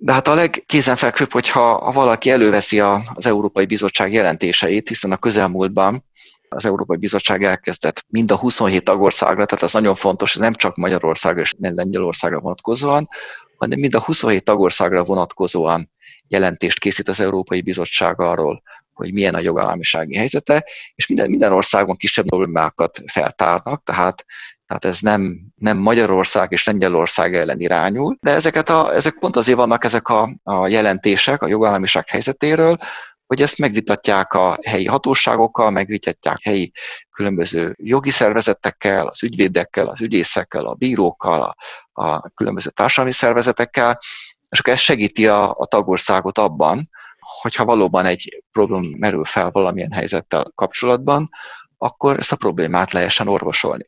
De 0.00 0.12
hát 0.12 0.28
a 0.28 0.34
legkézenfekvőbb, 0.34 1.32
hogyha 1.32 1.84
ha 1.84 1.92
valaki 1.92 2.30
előveszi 2.30 2.80
a, 2.80 3.02
az 3.14 3.26
Európai 3.26 3.66
Bizottság 3.66 4.12
jelentéseit, 4.12 4.88
hiszen 4.88 5.12
a 5.12 5.16
közelmúltban 5.16 6.04
az 6.48 6.66
Európai 6.66 6.96
Bizottság 6.96 7.44
elkezdett 7.44 8.04
mind 8.08 8.30
a 8.30 8.36
27 8.36 8.84
tagországra, 8.84 9.46
tehát 9.46 9.64
ez 9.64 9.72
nagyon 9.72 9.94
fontos, 9.94 10.34
nem 10.34 10.54
csak 10.54 10.76
Magyarországra 10.76 11.40
és 11.40 11.54
Lengyelországra 11.58 12.40
vonatkozóan, 12.40 13.08
hanem 13.56 13.78
mind 13.78 13.94
a 13.94 14.00
27 14.00 14.44
tagországra 14.44 15.04
vonatkozóan 15.04 15.90
jelentést 16.28 16.78
készít 16.78 17.08
az 17.08 17.20
Európai 17.20 17.60
Bizottság 17.60 18.20
arról, 18.20 18.62
hogy 18.92 19.12
milyen 19.12 19.34
a 19.34 19.40
jogállamisági 19.40 20.16
helyzete, 20.16 20.64
és 20.94 21.06
minden, 21.06 21.30
minden 21.30 21.52
országon 21.52 21.96
kisebb 21.96 22.26
problémákat 22.26 23.02
feltárnak, 23.06 23.82
tehát 23.84 24.24
tehát 24.68 24.84
ez 24.84 25.00
nem, 25.00 25.38
nem 25.54 25.78
Magyarország 25.78 26.52
és 26.52 26.66
Lengyelország 26.66 27.34
ellen 27.34 27.58
irányul, 27.58 28.16
de 28.20 28.30
ezeket 28.30 28.68
a, 28.68 28.94
ezek 28.94 29.18
pont 29.18 29.36
azért 29.36 29.56
vannak 29.56 29.84
ezek 29.84 30.08
a, 30.08 30.30
a 30.42 30.66
jelentések 30.66 31.42
a 31.42 31.48
jogállamiság 31.48 32.08
helyzetéről, 32.08 32.78
hogy 33.26 33.42
ezt 33.42 33.58
megvitatják 33.58 34.32
a 34.32 34.58
helyi 34.66 34.86
hatóságokkal, 34.86 35.70
megvitatják 35.70 36.36
helyi 36.42 36.72
különböző 37.10 37.74
jogi 37.78 38.10
szervezetekkel, 38.10 39.06
az 39.06 39.22
ügyvédekkel, 39.22 39.86
az 39.86 40.00
ügyészekkel, 40.00 40.64
a 40.64 40.74
bírókkal, 40.74 41.40
a, 41.40 41.54
a 42.02 42.30
különböző 42.30 42.70
társadalmi 42.70 43.12
szervezetekkel, 43.12 43.98
és 44.48 44.58
akkor 44.58 44.72
ez 44.72 44.80
segíti 44.80 45.26
a, 45.26 45.50
a 45.50 45.66
tagországot 45.66 46.38
abban, 46.38 46.90
hogyha 47.40 47.64
valóban 47.64 48.04
egy 48.04 48.42
probléma 48.52 48.96
merül 48.98 49.24
fel 49.24 49.50
valamilyen 49.50 49.92
helyzettel 49.92 50.52
kapcsolatban, 50.54 51.28
akkor 51.78 52.18
ezt 52.18 52.32
a 52.32 52.36
problémát 52.36 52.92
lehessen 52.92 53.28
orvosolni. 53.28 53.84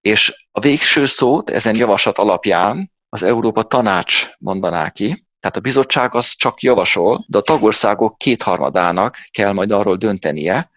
És 0.00 0.46
a 0.52 0.60
végső 0.60 1.06
szót 1.06 1.50
ezen 1.50 1.76
javaslat 1.76 2.18
alapján 2.18 2.92
az 3.08 3.22
Európa 3.22 3.62
Tanács 3.62 4.26
mondaná 4.38 4.88
ki, 4.88 5.26
tehát 5.40 5.56
a 5.56 5.60
bizottság 5.60 6.14
az 6.14 6.34
csak 6.36 6.62
javasol, 6.62 7.24
de 7.28 7.38
a 7.38 7.42
tagországok 7.42 8.18
kétharmadának 8.18 9.16
kell 9.30 9.52
majd 9.52 9.70
arról 9.70 9.96
döntenie, 9.96 10.70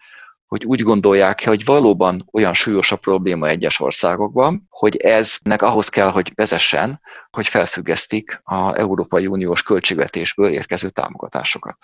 hogy 0.53 0.65
úgy 0.65 0.81
gondolják 0.81 1.45
hogy 1.45 1.65
valóban 1.65 2.29
olyan 2.31 2.53
súlyos 2.53 2.91
a 2.91 2.95
probléma 2.95 3.47
egyes 3.47 3.79
országokban, 3.79 4.67
hogy 4.69 4.97
eznek 4.97 5.61
ahhoz 5.61 5.89
kell, 5.89 6.09
hogy 6.09 6.31
vezessen, 6.35 7.01
hogy 7.31 7.47
felfüggesztik 7.47 8.41
a 8.43 8.77
Európai 8.77 9.27
Uniós 9.27 9.63
költségvetésből 9.63 10.49
érkező 10.49 10.89
támogatásokat. 10.89 11.77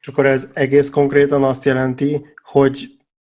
És 0.00 0.06
akkor 0.06 0.26
ez 0.26 0.48
egész 0.52 0.90
konkrétan 0.90 1.44
azt 1.44 1.64
jelenti, 1.64 2.26
hogy, 2.42 2.86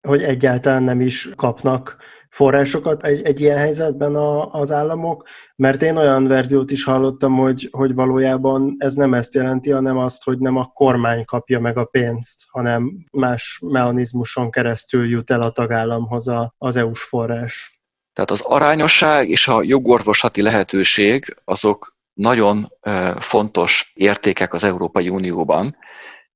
hogy 0.08 0.22
egyáltalán 0.22 0.82
nem 0.82 1.00
is 1.00 1.28
kapnak 1.36 1.96
forrásokat 2.36 3.02
egy, 3.02 3.22
egy 3.22 3.40
ilyen 3.40 3.58
helyzetben 3.58 4.14
a, 4.14 4.52
az 4.52 4.72
államok, 4.72 5.28
mert 5.56 5.82
én 5.82 5.96
olyan 5.96 6.26
verziót 6.26 6.70
is 6.70 6.84
hallottam, 6.84 7.36
hogy, 7.36 7.68
hogy 7.72 7.94
valójában 7.94 8.74
ez 8.78 8.94
nem 8.94 9.14
ezt 9.14 9.34
jelenti, 9.34 9.70
hanem 9.70 9.98
azt, 9.98 10.24
hogy 10.24 10.38
nem 10.38 10.56
a 10.56 10.70
kormány 10.74 11.24
kapja 11.24 11.60
meg 11.60 11.78
a 11.78 11.84
pénzt, 11.84 12.46
hanem 12.50 13.04
más 13.12 13.58
mechanizmuson 13.62 14.50
keresztül 14.50 15.08
jut 15.08 15.30
el 15.30 15.40
a 15.40 15.50
tagállamhoz 15.50 16.28
a, 16.28 16.54
az 16.58 16.76
EU-s 16.76 17.02
forrás. 17.02 17.80
Tehát 18.12 18.30
az 18.30 18.40
arányosság 18.40 19.28
és 19.28 19.48
a 19.48 19.62
jogorvoslati 19.62 20.42
lehetőség 20.42 21.36
azok 21.44 21.96
nagyon 22.12 22.72
fontos 23.18 23.92
értékek 23.94 24.52
az 24.52 24.64
Európai 24.64 25.08
Unióban. 25.08 25.76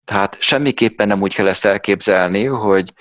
Tehát 0.05 0.37
semmiképpen 0.41 1.09
nem 1.09 1.23
úgy 1.23 1.35
kell 1.35 1.49
ezt 1.49 1.65
elképzelni, 1.65 2.45
hogy 2.45 2.93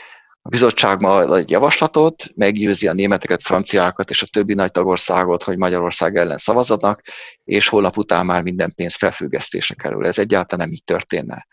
a 0.41 0.49
bizottság 0.49 1.02
ma 1.02 1.36
egy 1.36 1.49
javaslatot, 1.49 2.23
meggyőzi 2.36 2.88
a 2.88 2.93
németeket, 2.93 3.41
franciákat 3.41 4.10
és 4.10 4.21
a 4.21 4.28
többi 4.32 4.54
nagy 4.54 4.71
tagországot, 4.71 5.43
hogy 5.43 5.58
Magyarország 5.58 6.15
ellen 6.15 6.38
szavazadnak, 6.38 7.02
és 7.43 7.67
holnap 7.67 7.97
után 7.97 8.25
már 8.25 8.41
minden 8.41 8.73
pénz 8.75 8.95
felfüggesztése 8.95 9.73
kerül. 9.73 10.08
Ez 10.08 10.17
egyáltalán 10.17 10.65
nem 10.65 10.75
így 10.75 10.84
történne. 10.84 11.47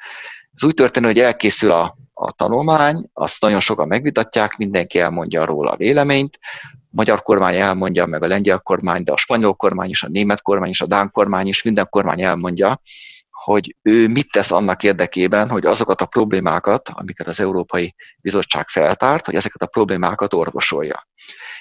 Ez 0.55 0.64
úgy 0.64 0.75
történne, 0.75 1.07
hogy 1.07 1.18
elkészül 1.18 1.70
a, 1.70 1.96
a 2.14 2.33
tanulmány, 2.33 3.11
azt 3.12 3.40
nagyon 3.40 3.61
sokan 3.61 3.87
megvitatják, 3.87 4.57
mindenki 4.57 4.99
elmondja 4.99 5.44
róla 5.44 5.70
a 5.70 5.77
véleményt, 5.77 6.38
a 6.72 6.79
magyar 6.90 7.22
kormány 7.22 7.57
elmondja, 7.57 8.07
meg 8.07 8.22
a 8.22 8.27
lengyel 8.27 8.59
kormány, 8.59 9.03
de 9.03 9.12
a 9.12 9.16
spanyol 9.16 9.55
kormány 9.55 9.90
is, 9.90 10.03
a 10.03 10.09
német 10.09 10.42
kormány 10.42 10.70
is, 10.70 10.81
a 10.81 10.87
dán 10.87 11.11
kormány 11.11 11.46
is, 11.46 11.62
minden 11.62 11.87
kormány 11.90 12.22
elmondja, 12.22 12.81
hogy 13.44 13.77
ő 13.83 14.09
mit 14.09 14.31
tesz 14.31 14.51
annak 14.51 14.83
érdekében, 14.83 15.51
hogy 15.51 15.64
azokat 15.66 16.01
a 16.01 16.07
problémákat, 16.07 16.88
amiket 16.88 17.27
az 17.27 17.40
Európai 17.40 17.94
Bizottság 18.20 18.68
feltárt, 18.68 19.27
hogy 19.27 19.35
ezeket 19.35 19.62
a 19.62 19.66
problémákat 19.66 20.35
orvosolja. 20.35 21.09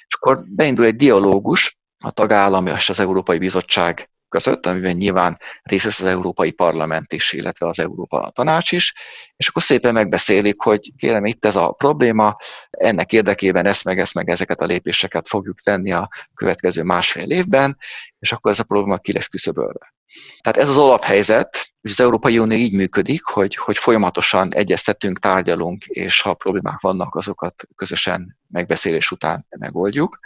És 0.08 0.16
akkor 0.16 0.44
beindul 0.48 0.86
egy 0.86 0.96
dialógus 0.96 1.78
a 2.04 2.12
tagállam 2.12 2.68
és 2.68 2.90
az 2.90 3.00
Európai 3.00 3.38
Bizottság 3.38 4.10
között, 4.30 4.66
amiben 4.66 4.96
nyilván 4.96 5.40
részt 5.64 5.84
vesz 5.84 6.00
az 6.00 6.08
Európai 6.08 6.52
Parlament 6.52 7.14
is, 7.14 7.34
illetve 7.34 7.68
az 7.68 7.80
Európa 7.80 8.30
Tanács 8.30 8.72
is, 8.72 8.94
és 9.36 9.48
akkor 9.48 9.62
szépen 9.62 9.94
megbeszélik, 9.94 10.62
hogy 10.62 10.92
kérem, 10.98 11.26
itt 11.26 11.46
ez 11.46 11.56
a 11.56 11.72
probléma, 11.72 12.36
ennek 12.70 13.14
érdekében 13.14 13.66
ezt 13.66 13.84
meg 13.84 14.00
ezt 14.00 14.14
meg 14.14 14.30
ezeket 14.30 14.62
a 14.62 14.66
lépéseket 14.66 15.28
fogjuk 15.28 15.60
tenni 15.60 15.92
a 15.92 16.10
következő 16.34 16.84
másfél 16.84 17.32
évben, 17.32 17.78
és 18.20 18.32
akkor 18.32 18.52
ez 18.52 18.60
a 18.60 18.64
probléma 18.64 18.98
ki 18.98 19.14
lesz 19.14 19.28
küszöbölve. 19.28 19.95
Tehát 20.42 20.60
ez 20.60 20.70
az 20.70 20.78
alaphelyzet, 20.78 21.74
és 21.82 21.92
az 21.92 22.00
Európai 22.00 22.40
Unió 22.40 22.58
így 22.58 22.74
működik, 22.74 23.24
hogy, 23.24 23.56
hogy 23.56 23.78
folyamatosan 23.78 24.54
egyeztetünk, 24.54 25.20
tárgyalunk, 25.20 25.86
és 25.86 26.22
ha 26.22 26.34
problémák 26.34 26.80
vannak, 26.80 27.16
azokat 27.16 27.64
közösen 27.76 28.38
megbeszélés 28.48 29.12
után 29.12 29.46
megoldjuk. 29.50 30.20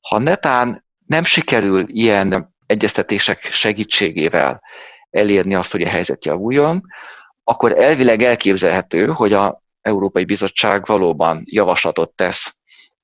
Ha 0.00 0.18
netán 0.18 0.84
nem 1.06 1.24
sikerül 1.24 1.84
ilyen 1.88 2.54
egyeztetések 2.66 3.42
segítségével 3.42 4.62
elérni 5.10 5.54
azt, 5.54 5.72
hogy 5.72 5.82
a 5.82 5.88
helyzet 5.88 6.24
javuljon, 6.24 6.82
akkor 7.44 7.78
elvileg 7.78 8.22
elképzelhető, 8.22 9.06
hogy 9.06 9.32
a 9.32 9.62
Európai 9.82 10.24
Bizottság 10.24 10.86
valóban 10.86 11.42
javaslatot 11.44 12.10
tesz 12.10 12.58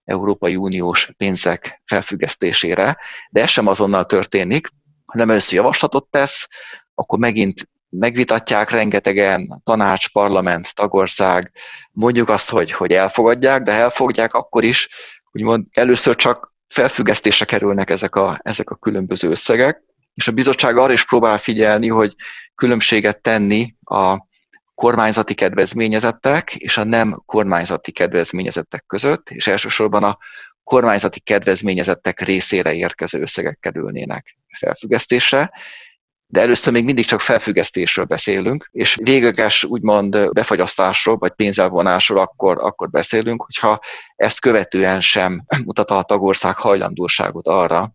Európai 0.05 0.57
Uniós 0.57 1.11
pénzek 1.17 1.83
felfüggesztésére, 1.85 2.97
de 3.31 3.43
ez 3.43 3.49
sem 3.49 3.67
azonnal 3.67 4.05
történik, 4.05 4.69
hanem 5.15 5.31
először 5.31 5.55
javaslatot 5.55 6.07
tesz, 6.11 6.49
akkor 6.95 7.19
megint 7.19 7.69
megvitatják 7.89 8.71
rengetegen, 8.71 9.61
tanács, 9.65 10.09
parlament, 10.09 10.75
tagország, 10.75 11.53
mondjuk 11.91 12.29
azt, 12.29 12.51
hogy, 12.51 12.73
hogy 12.73 12.91
elfogadják, 12.91 13.63
de 13.63 13.73
elfogadják 13.73 14.33
akkor 14.33 14.65
is, 14.65 14.89
úgymond 15.33 15.67
először 15.73 16.17
csak 16.17 16.55
felfüggesztésre 16.69 17.45
kerülnek 17.45 17.91
ezek 17.91 18.17
a, 18.17 18.41
ezek 18.43 18.71
a 18.71 18.75
különböző 18.75 19.29
összegek, 19.31 19.83
és 20.15 20.29
a 20.29 20.33
bizottság 20.33 20.77
arra 20.77 20.93
is 20.93 21.05
próbál 21.05 21.39
figyelni, 21.39 21.89
hogy 21.89 22.15
különbséget 22.55 23.23
tenni 23.23 23.75
a 23.85 24.27
kormányzati 24.75 25.35
kedvezményezettek 25.35 26.55
és 26.55 26.77
a 26.77 26.85
nem 26.85 27.23
kormányzati 27.27 27.93
kedvezményezettek 27.93 28.85
között, 28.87 29.31
és 29.31 29.47
elsősorban 29.47 30.05
a 30.05 30.19
kormányzati 30.65 31.21
kedvezményezettek 31.21 32.21
részére 32.21 32.75
érkező 32.75 33.21
összegek 33.21 33.59
kerülnének 33.61 34.37
felfüggesztésre, 34.59 35.51
de 36.27 36.41
először 36.41 36.73
még 36.73 36.85
mindig 36.85 37.05
csak 37.05 37.21
felfüggesztésről 37.21 38.05
beszélünk, 38.05 38.69
és 38.73 38.99
végleges 39.03 39.65
úgymond 39.65 40.33
befagyasztásról 40.33 41.17
vagy 41.17 41.33
pénzelvonásról 41.33 42.19
akkor, 42.19 42.59
akkor 42.61 42.91
beszélünk, 42.91 43.43
hogyha 43.43 43.81
ezt 44.17 44.41
követően 44.41 45.01
sem 45.01 45.45
mutat 45.65 45.91
a 45.91 46.03
tagország 46.03 46.57
hajlandóságot 46.57 47.47
arra, 47.47 47.93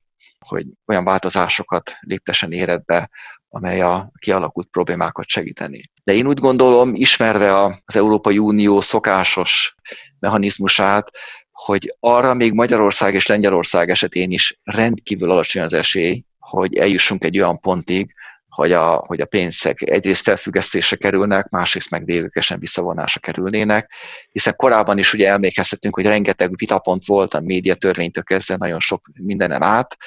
hogy 0.48 0.65
olyan 0.86 1.04
változásokat 1.04 1.93
léptesen 2.00 2.52
életbe, 2.52 3.10
amely 3.50 3.82
a 3.82 4.12
kialakult 4.19 4.67
problémákat 4.72 5.28
segíteni. 5.28 5.82
De 6.04 6.13
én 6.13 6.28
úgy 6.28 6.39
gondolom, 6.39 6.95
ismerve 6.95 7.63
az 7.86 7.95
Európai 7.95 8.38
Unió 8.38 8.82
szokásos 8.82 9.76
mechanizmusát, 10.19 11.12
hogy 11.52 11.95
arra 12.00 12.34
még 12.34 12.54
Magyarország 12.54 13.13
és 13.13 13.26
Lengyelország 13.26 13.89
esetén 13.89 14.32
is 14.32 14.60
rendkívül 14.63 15.32
alacsony 15.32 15.62
az 15.62 15.74
esély, 15.74 16.24
hogy 16.50 16.76
eljussunk 16.76 17.24
egy 17.24 17.40
olyan 17.40 17.60
pontig, 17.60 18.14
hogy 18.50 18.72
a, 18.72 19.04
hogy 19.08 19.22
a 19.22 19.26
pénzek 19.26 19.82
egyrészt 19.82 20.24
felfüggesztésre 20.24 20.96
kerülnek, 20.96 21.50
másrészt 21.50 21.90
meg 21.90 22.06
véglegesen 22.06 22.60
visszavonásra 22.60 23.20
kerülnének, 23.20 23.92
hiszen 24.32 24.56
korábban 24.56 24.98
is 24.98 25.14
ugye 25.14 25.30
emlékeztetünk, 25.30 25.96
hogy 25.96 26.06
rengeteg 26.06 26.58
vitapont 26.58 27.06
volt 27.06 27.34
a 27.34 27.40
médiatörvénytől 27.42 28.24
kezdve 28.24 28.56
nagyon 28.58 28.80
sok 28.80 29.10
mindenen 29.14 29.62
át, 29.62 29.98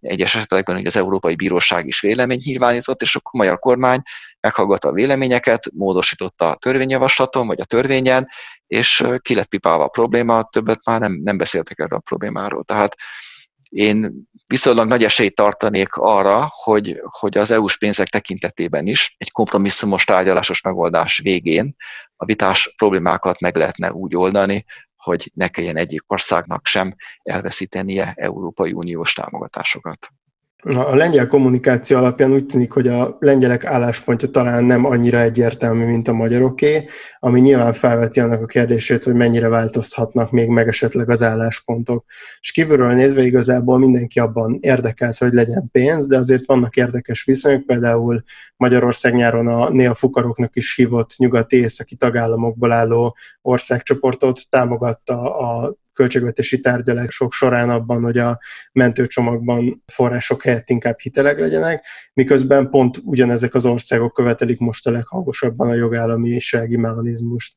egyes 0.00 0.34
esetekben 0.34 0.76
hogy 0.76 0.86
az 0.86 0.96
Európai 0.96 1.34
Bíróság 1.34 1.86
is 1.86 2.00
véleményt 2.00 2.44
nyilvánított, 2.44 3.02
és 3.02 3.16
akkor 3.16 3.40
a 3.40 3.44
magyar 3.44 3.58
kormány 3.58 4.02
meghallgatta 4.40 4.88
a 4.88 4.92
véleményeket, 4.92 5.70
módosította 5.72 6.50
a 6.50 6.56
törvényjavaslaton, 6.56 7.46
vagy 7.46 7.60
a 7.60 7.64
törvényen, 7.64 8.28
és 8.66 9.04
ki 9.18 9.34
lett 9.34 9.48
pipálva 9.48 9.84
a 9.84 9.88
probléma, 9.88 10.42
többet 10.42 10.84
már 10.84 11.00
nem, 11.00 11.20
nem 11.24 11.36
beszéltek 11.36 11.78
erről 11.78 11.98
a 11.98 12.02
problémáról. 12.02 12.64
Tehát 12.64 12.94
én 13.70 14.28
viszonylag 14.46 14.88
nagy 14.88 15.04
esélyt 15.04 15.34
tartanék 15.34 15.94
arra, 15.94 16.52
hogy, 16.54 17.00
hogy 17.04 17.38
az 17.38 17.50
EU-s 17.50 17.78
pénzek 17.78 18.08
tekintetében 18.08 18.86
is 18.86 19.14
egy 19.18 19.30
kompromisszumos 19.30 20.04
tárgyalásos 20.04 20.62
megoldás 20.62 21.18
végén 21.18 21.76
a 22.16 22.24
vitás 22.24 22.74
problémákat 22.76 23.40
meg 23.40 23.56
lehetne 23.56 23.92
úgy 23.92 24.16
oldani, 24.16 24.64
hogy 24.96 25.30
ne 25.34 25.48
kelljen 25.48 25.76
egyik 25.76 26.02
országnak 26.06 26.66
sem 26.66 26.94
elveszítenie 27.22 28.12
Európai 28.16 28.72
Uniós 28.72 29.12
támogatásokat. 29.12 30.08
A 30.62 30.94
lengyel 30.94 31.26
kommunikáció 31.26 31.96
alapján 31.96 32.32
úgy 32.32 32.46
tűnik, 32.46 32.72
hogy 32.72 32.88
a 32.88 33.16
lengyelek 33.18 33.64
álláspontja 33.64 34.28
talán 34.28 34.64
nem 34.64 34.84
annyira 34.84 35.20
egyértelmű, 35.20 35.84
mint 35.84 36.08
a 36.08 36.12
magyaroké, 36.12 36.86
ami 37.18 37.40
nyilván 37.40 37.72
felveti 37.72 38.20
annak 38.20 38.42
a 38.42 38.46
kérdését, 38.46 39.04
hogy 39.04 39.14
mennyire 39.14 39.48
változhatnak 39.48 40.30
még 40.30 40.48
meg 40.48 40.68
esetleg 40.68 41.10
az 41.10 41.22
álláspontok. 41.22 42.04
És 42.40 42.52
kívülről 42.52 42.92
nézve 42.92 43.22
igazából 43.22 43.78
mindenki 43.78 44.18
abban 44.18 44.58
érdekelt, 44.60 45.18
hogy 45.18 45.32
legyen 45.32 45.68
pénz, 45.72 46.06
de 46.06 46.16
azért 46.16 46.46
vannak 46.46 46.76
érdekes 46.76 47.24
viszonyok, 47.24 47.66
például 47.66 48.22
Magyarország 48.56 49.14
nyáron 49.14 49.46
a 49.46 49.72
neofukaroknak 49.72 50.56
is 50.56 50.76
hívott 50.76 51.14
nyugati 51.16 51.56
északi 51.56 51.94
tagállamokból 51.94 52.72
álló 52.72 53.16
országcsoportot 53.42 54.40
támogatta 54.48 55.36
a 55.38 55.74
költségvetési 56.00 56.60
tárgyalások 56.60 57.32
során 57.32 57.70
abban, 57.70 58.02
hogy 58.02 58.18
a 58.18 58.38
mentőcsomagban 58.72 59.82
források 59.86 60.42
helyett 60.42 60.68
inkább 60.68 60.98
hitelek 60.98 61.38
legyenek, 61.38 61.86
miközben 62.12 62.70
pont 62.70 63.00
ugyanezek 63.04 63.54
az 63.54 63.66
országok 63.66 64.12
követelik 64.12 64.58
most 64.58 64.86
a 64.86 64.90
leghangosabban 64.90 65.68
a 65.68 65.74
jogállamisági 65.74 66.76
mechanizmust. 66.76 67.54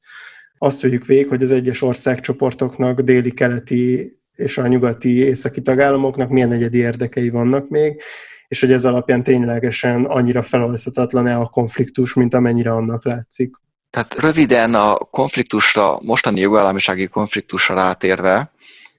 Azt 0.58 0.82
vegyük 0.82 1.06
végig, 1.06 1.28
hogy 1.28 1.42
az 1.42 1.52
egyes 1.52 1.82
országcsoportoknak 1.82 3.02
déli, 3.02 3.32
keleti 3.32 4.12
és 4.36 4.58
a 4.58 4.68
nyugati 4.68 5.18
északi 5.18 5.62
tagállamoknak 5.62 6.30
milyen 6.30 6.52
egyedi 6.52 6.78
érdekei 6.78 7.30
vannak 7.30 7.70
még, 7.70 8.02
és 8.48 8.60
hogy 8.60 8.72
ez 8.72 8.86
alapján 8.86 9.24
ténylegesen 9.24 10.06
annyira 10.06 10.42
feloldhatatlan-e 10.42 11.40
a 11.40 11.46
konfliktus, 11.46 12.14
mint 12.14 12.34
amennyire 12.34 12.72
annak 12.72 13.06
látszik. 13.06 13.56
Tehát 13.94 14.14
röviden 14.14 14.76
a 14.76 14.96
konfliktusra, 14.96 16.00
mostani 16.02 16.40
jogállamisági 16.40 17.08
konfliktusra 17.08 17.76
rátérve, 17.76 18.52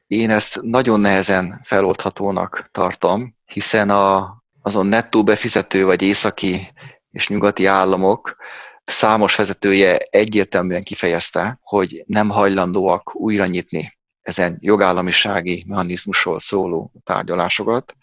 én 0.06 0.30
ezt 0.30 0.60
nagyon 0.62 1.00
nehezen 1.00 1.60
feloldhatónak 1.64 2.68
tartom, 2.72 3.36
hiszen 3.44 3.90
a, 3.90 4.36
azon 4.62 4.86
nettó 4.86 5.22
befizető 5.22 5.84
vagy 5.84 6.02
északi 6.02 6.72
és 7.10 7.28
nyugati 7.28 7.66
államok 7.66 8.36
számos 8.84 9.36
vezetője 9.36 9.96
egyértelműen 10.10 10.82
kifejezte, 10.82 11.58
hogy 11.62 12.02
nem 12.06 12.28
hajlandóak 12.28 13.14
újra 13.14 13.46
nyitni 13.46 13.98
ezen 14.22 14.56
jogállamisági 14.60 15.64
mechanizmusról 15.66 16.40
szóló 16.40 16.92
tárgyalásokat 17.04 17.96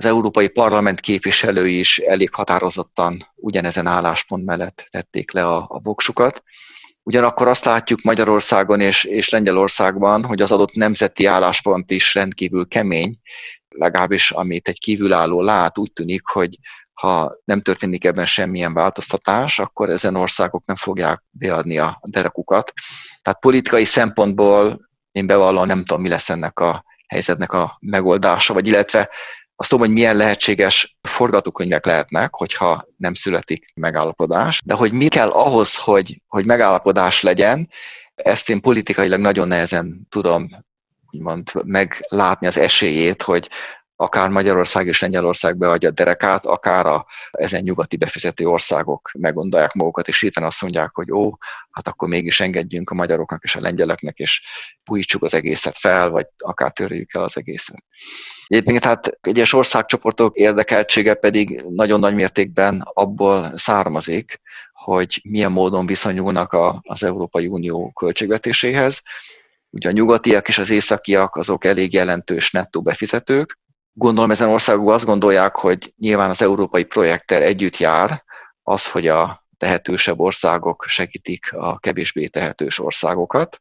az 0.00 0.06
Európai 0.06 0.48
Parlament 0.48 1.00
képviselői 1.00 1.78
is 1.78 1.98
elég 1.98 2.34
határozottan 2.34 3.32
ugyanezen 3.36 3.86
álláspont 3.86 4.44
mellett 4.44 4.86
tették 4.90 5.32
le 5.32 5.46
a, 5.46 5.66
a 5.68 5.80
voksukat. 5.82 6.42
Ugyanakkor 7.02 7.48
azt 7.48 7.64
látjuk 7.64 8.02
Magyarországon 8.02 8.80
és, 8.80 9.04
és 9.04 9.28
Lengyelországban, 9.28 10.24
hogy 10.24 10.42
az 10.42 10.52
adott 10.52 10.72
nemzeti 10.72 11.26
álláspont 11.26 11.90
is 11.90 12.14
rendkívül 12.14 12.68
kemény, 12.68 13.18
legalábbis 13.68 14.30
amit 14.30 14.68
egy 14.68 14.78
kívülálló 14.78 15.42
lát, 15.42 15.78
úgy 15.78 15.92
tűnik, 15.92 16.26
hogy 16.26 16.58
ha 16.92 17.32
nem 17.44 17.60
történik 17.60 18.04
ebben 18.04 18.26
semmilyen 18.26 18.74
változtatás, 18.74 19.58
akkor 19.58 19.90
ezen 19.90 20.16
országok 20.16 20.64
nem 20.66 20.76
fogják 20.76 21.22
beadni 21.30 21.78
a 21.78 22.00
derekukat. 22.02 22.72
Tehát 23.22 23.40
politikai 23.40 23.84
szempontból 23.84 24.88
én 25.12 25.26
bevallom, 25.26 25.66
nem 25.66 25.84
tudom, 25.84 26.02
mi 26.02 26.08
lesz 26.08 26.30
ennek 26.30 26.58
a 26.58 26.84
helyzetnek 27.06 27.52
a 27.52 27.76
megoldása, 27.80 28.52
vagy 28.54 28.66
illetve 28.66 29.10
azt 29.60 29.68
tudom, 29.68 29.86
hogy 29.86 29.94
milyen 29.94 30.16
lehetséges 30.16 30.98
forgatókönyvek 31.02 31.86
lehetnek, 31.86 32.34
hogyha 32.34 32.86
nem 32.96 33.14
születik 33.14 33.72
megállapodás, 33.74 34.60
de 34.64 34.74
hogy 34.74 34.92
mi 34.92 35.08
kell 35.08 35.28
ahhoz, 35.28 35.76
hogy, 35.76 36.20
hogy 36.28 36.44
megállapodás 36.46 37.22
legyen, 37.22 37.68
ezt 38.14 38.50
én 38.50 38.60
politikailag 38.60 39.20
nagyon 39.20 39.48
nehezen 39.48 40.06
tudom 40.08 40.48
úgymond 41.10 41.50
meglátni 41.64 42.46
az 42.46 42.58
esélyét, 42.58 43.22
hogy 43.22 43.50
akár 44.00 44.28
Magyarország 44.28 44.86
és 44.86 45.00
Lengyelország 45.00 45.58
beadja 45.58 45.88
a 45.88 45.92
derekát, 45.92 46.46
akár 46.46 46.86
a 46.86 47.06
ezen 47.30 47.62
nyugati 47.62 47.96
befizető 47.96 48.46
országok 48.46 49.10
meggondolják 49.18 49.72
magukat, 49.72 50.08
és 50.08 50.20
hirtelen 50.20 50.48
azt 50.48 50.62
mondják, 50.62 50.90
hogy 50.94 51.12
ó, 51.12 51.32
hát 51.70 51.88
akkor 51.88 52.08
mégis 52.08 52.40
engedjünk 52.40 52.90
a 52.90 52.94
magyaroknak 52.94 53.42
és 53.44 53.54
a 53.54 53.60
lengyeleknek, 53.60 54.18
és 54.18 54.42
újítsuk 54.90 55.22
az 55.22 55.34
egészet 55.34 55.76
fel, 55.76 56.10
vagy 56.10 56.26
akár 56.38 56.72
törjük 56.72 57.14
el 57.14 57.22
az 57.22 57.36
egészet. 57.36 57.84
Egyébként 58.46 58.84
hát 58.84 59.18
egyes 59.20 59.52
országcsoportok 59.52 60.36
érdekeltsége 60.36 61.14
pedig 61.14 61.62
nagyon 61.68 62.00
nagy 62.00 62.14
mértékben 62.14 62.80
abból 62.92 63.52
származik, 63.56 64.40
hogy 64.72 65.20
milyen 65.24 65.52
módon 65.52 65.86
viszonyulnak 65.86 66.52
a, 66.52 66.80
az 66.82 67.02
Európai 67.02 67.46
Unió 67.46 67.90
költségvetéséhez. 67.90 69.02
Ugye 69.70 69.88
a 69.88 69.92
nyugatiak 69.92 70.48
és 70.48 70.58
az 70.58 70.70
északiak 70.70 71.36
azok 71.36 71.64
elég 71.64 71.92
jelentős 71.92 72.50
nettó 72.50 72.82
befizetők. 72.82 73.58
Gondolom 73.92 74.30
ezen 74.30 74.48
országok 74.48 74.90
azt 74.90 75.04
gondolják, 75.04 75.56
hogy 75.56 75.94
nyilván 75.96 76.30
az 76.30 76.42
európai 76.42 76.84
projekttel 76.84 77.42
együtt 77.42 77.76
jár 77.76 78.24
az, 78.62 78.90
hogy 78.90 79.06
a 79.06 79.40
tehetősebb 79.56 80.18
országok 80.18 80.84
segítik 80.88 81.52
a 81.52 81.78
kevésbé 81.78 82.26
tehetős 82.26 82.78
országokat. 82.78 83.60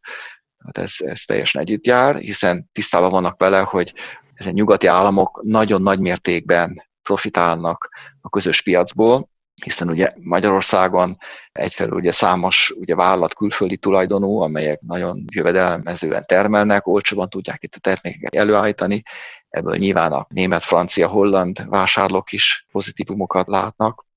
Hát 0.65 0.77
ez, 0.77 0.93
ez 0.97 1.21
teljesen 1.21 1.61
együtt 1.61 1.85
jár, 1.85 2.15
hiszen 2.15 2.69
tisztában 2.71 3.11
vannak 3.11 3.39
vele, 3.39 3.59
hogy 3.59 3.93
ezen 4.33 4.53
nyugati 4.53 4.87
államok 4.87 5.41
nagyon 5.43 5.81
nagy 5.81 5.99
mértékben 5.99 6.83
profitálnak 7.01 7.89
a 8.21 8.29
közös 8.29 8.61
piacból, 8.61 9.29
hiszen 9.63 9.89
ugye 9.89 10.13
Magyarországon 10.15 11.17
egyfelől 11.51 11.93
ugye 11.93 12.11
számos 12.11 12.73
ugye 12.75 12.95
vállalat 12.95 13.33
külföldi 13.33 13.77
tulajdonú, 13.77 14.39
amelyek 14.39 14.79
nagyon 14.81 15.25
jövedelmezően 15.33 16.25
termelnek, 16.25 16.87
olcsóban 16.87 17.29
tudják 17.29 17.63
itt 17.63 17.75
a 17.75 17.79
termékeket 17.79 18.35
előállítani, 18.35 19.03
ebből 19.49 19.75
nyilván 19.75 20.11
a 20.11 20.25
német, 20.29 20.63
francia, 20.63 21.07
holland 21.07 21.69
vásárlók 21.69 22.31
is 22.31 22.65
pozitívumokat 22.71 23.47
látnak, 23.47 24.07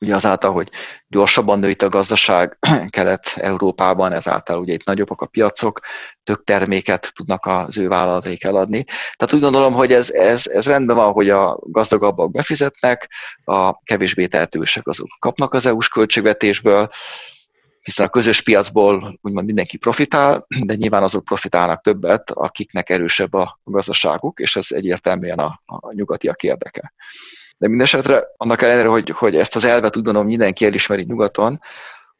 ugye 0.00 0.14
azáltal, 0.14 0.52
hogy 0.52 0.70
gyorsabban 1.08 1.58
nőtt 1.58 1.82
a 1.82 1.88
gazdaság 1.88 2.58
Kelet-Európában, 2.90 4.12
ezáltal 4.12 4.58
ugye 4.58 4.72
itt 4.72 4.84
nagyobbak 4.84 5.20
a 5.20 5.26
piacok, 5.26 5.80
több 6.24 6.44
terméket 6.44 7.12
tudnak 7.14 7.46
az 7.46 7.78
ő 7.78 7.88
vállalataik 7.88 8.44
eladni. 8.44 8.84
Tehát 9.16 9.34
úgy 9.34 9.40
gondolom, 9.40 9.72
hogy 9.72 9.92
ez, 9.92 10.10
ez, 10.10 10.46
ez 10.46 10.66
rendben 10.66 10.96
van, 10.96 11.12
hogy 11.12 11.30
a 11.30 11.58
gazdagabbak 11.60 12.30
befizetnek, 12.30 13.10
a 13.44 13.82
kevésbé 13.82 14.26
tehetősek 14.26 14.86
azok 14.86 15.08
kapnak 15.18 15.54
az 15.54 15.66
EU-s 15.66 15.88
költségvetésből, 15.88 16.88
hiszen 17.88 18.06
a 18.06 18.08
közös 18.08 18.42
piacból 18.42 19.18
úgymond 19.22 19.46
mindenki 19.46 19.76
profitál, 19.76 20.46
de 20.64 20.74
nyilván 20.74 21.02
azok 21.02 21.24
profitálnak 21.24 21.82
többet, 21.82 22.30
akiknek 22.30 22.90
erősebb 22.90 23.34
a 23.34 23.58
gazdaságuk, 23.64 24.40
és 24.40 24.56
ez 24.56 24.66
egyértelműen 24.70 25.38
a, 25.38 25.62
a 25.66 25.92
nyugatiak 25.92 26.42
érdeke. 26.42 26.92
De 27.58 27.68
mindesetre 27.68 28.22
annak 28.36 28.62
ellenére, 28.62 28.88
hogy, 28.88 29.10
hogy 29.10 29.36
ezt 29.36 29.56
az 29.56 29.64
elvet 29.64 29.94
gondolom 29.94 30.26
mindenki 30.26 30.64
elismeri 30.64 31.02
nyugaton, 31.02 31.60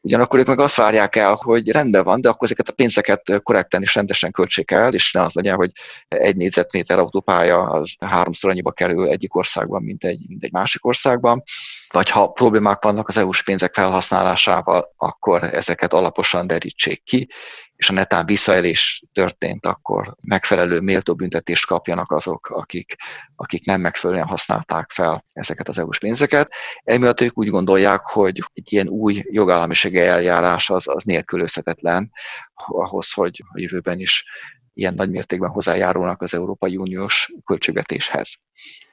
Ugyanakkor 0.01 0.39
ők 0.39 0.47
meg 0.47 0.59
azt 0.59 0.75
várják 0.75 1.15
el, 1.15 1.33
hogy 1.33 1.69
rendben 1.69 2.03
van, 2.03 2.21
de 2.21 2.29
akkor 2.29 2.43
ezeket 2.43 2.69
a 2.69 2.73
pénzeket 2.73 3.41
korrekten 3.43 3.81
és 3.81 3.95
rendesen 3.95 4.31
költsék 4.31 4.71
el, 4.71 4.93
és 4.93 5.11
ne 5.11 5.21
az 5.21 5.33
legyen, 5.33 5.55
hogy 5.55 5.71
egy 6.07 6.35
négyzetméter 6.35 6.99
autópálya 6.99 7.59
az 7.59 7.95
háromszor 7.99 8.49
annyiba 8.49 8.71
kerül 8.71 9.07
egyik 9.07 9.35
országban, 9.35 9.83
mint 9.83 10.03
egy, 10.03 10.19
mint 10.27 10.43
egy 10.43 10.51
másik 10.51 10.85
országban. 10.85 11.43
Vagy 11.93 12.09
ha 12.09 12.27
problémák 12.27 12.83
vannak 12.83 13.07
az 13.07 13.17
EU-s 13.17 13.43
pénzek 13.43 13.73
felhasználásával, 13.73 14.93
akkor 14.97 15.43
ezeket 15.43 15.93
alaposan 15.93 16.47
derítsék 16.47 17.03
ki, 17.03 17.27
és 17.75 17.89
a 17.89 17.93
netán 17.93 18.25
visszaélés 18.25 19.03
történt, 19.13 19.65
akkor 19.65 20.15
megfelelő 20.21 20.79
méltó 20.79 21.15
büntetést 21.15 21.65
kapjanak 21.65 22.11
azok, 22.11 22.49
akik, 22.49 22.95
akik 23.35 23.65
nem 23.65 23.81
megfelelően 23.81 24.27
használták 24.27 24.91
fel 24.91 25.23
ezeket 25.33 25.67
az 25.67 25.77
EU-s 25.77 25.99
pénzeket. 25.99 26.53
Emiatt 26.83 27.21
ők 27.21 27.37
úgy 27.37 27.49
gondolják, 27.49 28.01
hogy 28.01 28.43
egy 28.53 28.73
ilyen 28.73 28.87
új 28.87 29.23
jogállamisági 29.29 29.99
eljárás 29.99 30.69
az, 30.69 30.87
az 30.87 31.03
nélkülözhetetlen 31.03 32.11
ahhoz, 32.53 33.13
hogy 33.13 33.43
a 33.53 33.59
jövőben 33.59 33.99
is 33.99 34.25
ilyen 34.73 34.93
nagy 34.93 35.09
mértékben 35.09 35.49
hozzájárulnak 35.49 36.21
az 36.21 36.33
Európai 36.33 36.77
Uniós 36.77 37.31
költségvetéshez. 37.45 38.39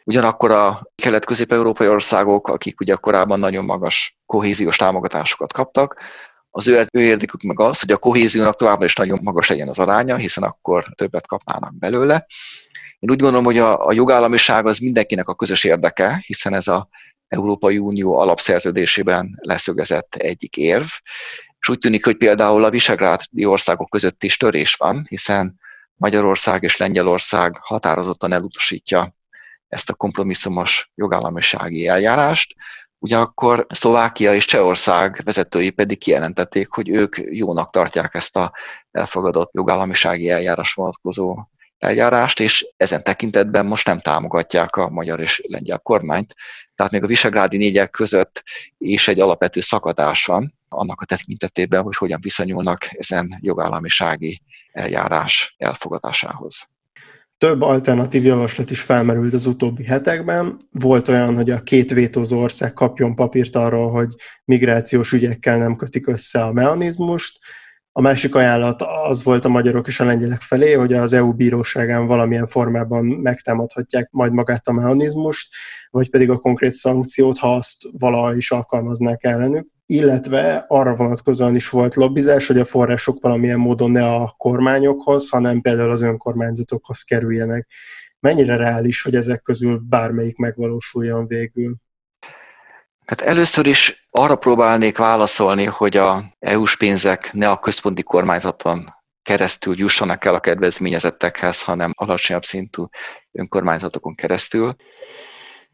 Ugyanakkor 0.09 0.51
a 0.51 0.91
kelet-közép-európai 0.95 1.89
országok, 1.89 2.49
akik 2.49 2.80
ugye 2.80 2.95
korábban 2.95 3.39
nagyon 3.39 3.64
magas 3.64 4.18
kohéziós 4.26 4.76
támogatásokat 4.76 5.53
kaptak, 5.53 5.97
az 6.51 6.66
ő, 6.66 6.87
ő 6.93 7.01
érdekük 7.01 7.43
meg 7.43 7.61
az, 7.61 7.80
hogy 7.80 7.91
a 7.91 7.97
kohéziónak 7.97 8.57
továbbra 8.57 8.85
is 8.85 8.95
nagyon 8.95 9.18
magas 9.22 9.49
legyen 9.49 9.68
az 9.68 9.78
aránya, 9.78 10.16
hiszen 10.16 10.45
akkor 10.45 10.85
többet 10.95 11.26
kapnának 11.26 11.78
belőle. 11.78 12.26
Én 12.99 13.11
úgy 13.11 13.20
gondolom, 13.20 13.45
hogy 13.45 13.59
a, 13.59 13.87
a 13.87 13.93
jogállamiság 13.93 14.66
az 14.66 14.78
mindenkinek 14.78 15.28
a 15.28 15.35
közös 15.35 15.64
érdeke, 15.64 16.22
hiszen 16.26 16.55
ez 16.55 16.68
a 16.68 16.89
Európai 17.28 17.78
Unió 17.78 18.18
alapszerződésében 18.18 19.39
leszögezett 19.41 20.14
egyik 20.14 20.57
érv, 20.57 20.89
és 21.61 21.68
úgy 21.68 21.78
tűnik, 21.78 22.05
hogy 22.05 22.16
például 22.16 22.64
a 22.64 22.70
visegrádi 22.70 23.45
országok 23.45 23.91
között 23.91 24.22
is 24.22 24.37
törés 24.37 24.74
van, 24.74 25.07
hiszen 25.09 25.61
Magyarország 25.95 26.62
és 26.62 26.76
Lengyelország 26.76 27.59
határozottan 27.61 28.33
elutasítja 28.33 29.14
ezt 29.69 29.91
a 29.91 29.95
kompromisszumos 29.95 30.91
jogállamisági 30.95 31.87
eljárást, 31.87 32.55
Ugyanakkor 32.99 33.67
Szlovákia 33.69 34.35
és 34.35 34.45
Csehország 34.45 35.21
vezetői 35.25 35.71
pedig 35.71 35.99
kijelentették, 35.99 36.69
hogy 36.69 36.89
ők 36.89 37.17
jónak 37.31 37.71
tartják 37.71 38.14
ezt 38.14 38.37
a 38.37 38.53
elfogadott 38.91 39.51
jogállamisági 39.53 40.31
eljárás 40.31 40.73
vonatkozó 40.73 41.39
eljárást, 41.79 42.41
és 42.41 42.73
ezen 42.77 43.03
tekintetben 43.03 43.67
most 43.67 43.87
nem 43.87 44.01
támogatják 44.01 44.77
a 44.77 44.89
magyar 44.89 45.21
és 45.21 45.43
lengyel 45.49 45.79
kormányt. 45.79 46.35
Tehát 46.75 46.93
még 46.93 47.03
a 47.03 47.07
visegrádi 47.07 47.57
négyek 47.57 47.91
között 47.91 48.43
is 48.79 49.09
egy 49.09 49.21
alapvető 49.21 49.61
szakadás 49.61 50.25
van 50.25 50.55
annak 50.69 51.01
a 51.01 51.05
tekintetében, 51.05 51.83
hogy 51.83 51.97
hogyan 51.97 52.21
viszonyulnak 52.21 52.89
ezen 52.91 53.39
jogállamisági 53.41 54.43
eljárás 54.73 55.55
elfogadásához. 55.59 56.69
Több 57.39 57.62
alternatív 57.62 58.24
javaslat 58.24 58.70
is 58.70 58.80
felmerült 58.80 59.32
az 59.32 59.47
utóbbi 59.47 59.84
hetekben. 59.84 60.57
Volt 60.72 61.09
olyan, 61.09 61.34
hogy 61.34 61.51
a 61.51 61.62
két 61.62 61.91
vétózó 61.91 62.41
ország 62.41 62.72
kapjon 62.72 63.14
papírt 63.14 63.57
arról, 63.57 63.91
hogy 63.91 64.14
migrációs 64.45 65.12
ügyekkel 65.12 65.59
nem 65.59 65.76
kötik 65.76 66.07
össze 66.07 66.45
a 66.45 66.53
mechanizmust. 66.53 67.39
A 67.93 68.01
másik 68.01 68.34
ajánlat 68.34 68.82
az 68.82 69.22
volt 69.22 69.45
a 69.45 69.49
magyarok 69.49 69.87
és 69.87 70.01
a 70.01 70.05
lengyelek 70.05 70.41
felé, 70.41 70.72
hogy 70.72 70.93
az 70.93 71.12
EU 71.12 71.32
bíróságán 71.32 72.07
valamilyen 72.07 72.47
formában 72.47 73.05
megtámadhatják 73.05 74.11
majd 74.11 74.32
magát 74.32 74.66
a 74.66 74.72
mechanizmust, 74.72 75.55
vagy 75.91 76.11
pedig 76.11 76.30
a 76.30 76.39
konkrét 76.39 76.72
szankciót, 76.72 77.39
ha 77.39 77.55
azt 77.55 77.82
valaha 77.93 78.34
is 78.34 78.51
alkalmaznák 78.51 79.24
ellenük 79.24 79.74
illetve 79.87 80.64
arra 80.68 80.95
vonatkozóan 80.95 81.55
is 81.55 81.68
volt 81.68 81.95
lobbizás, 81.95 82.47
hogy 82.47 82.59
a 82.59 82.64
források 82.64 83.20
valamilyen 83.20 83.59
módon 83.59 83.91
ne 83.91 84.14
a 84.14 84.34
kormányokhoz, 84.39 85.28
hanem 85.28 85.61
például 85.61 85.91
az 85.91 86.03
önkormányzatokhoz 86.03 87.03
kerüljenek. 87.03 87.68
Mennyire 88.20 88.57
reális, 88.57 89.03
hogy 89.03 89.14
ezek 89.14 89.43
közül 89.43 89.80
bármelyik 89.89 90.37
megvalósuljon 90.37 91.26
végül? 91.26 91.74
Hát 93.07 93.20
először 93.20 93.66
is 93.66 94.07
arra 94.11 94.37
próbálnék 94.37 94.99
válaszolni, 94.99 95.64
hogy 95.64 95.97
a 95.97 96.37
EU-s 96.39 96.76
pénzek 96.76 97.32
ne 97.32 97.51
a 97.51 97.59
központi 97.59 98.03
kormányzaton 98.03 98.95
keresztül 99.22 99.78
jussanak 99.78 100.24
el 100.24 100.34
a 100.34 100.41
kedvezményezettekhez, 100.41 101.62
hanem 101.62 101.91
alacsonyabb 101.95 102.45
szintű 102.45 102.82
önkormányzatokon 103.32 104.14
keresztül. 104.14 104.74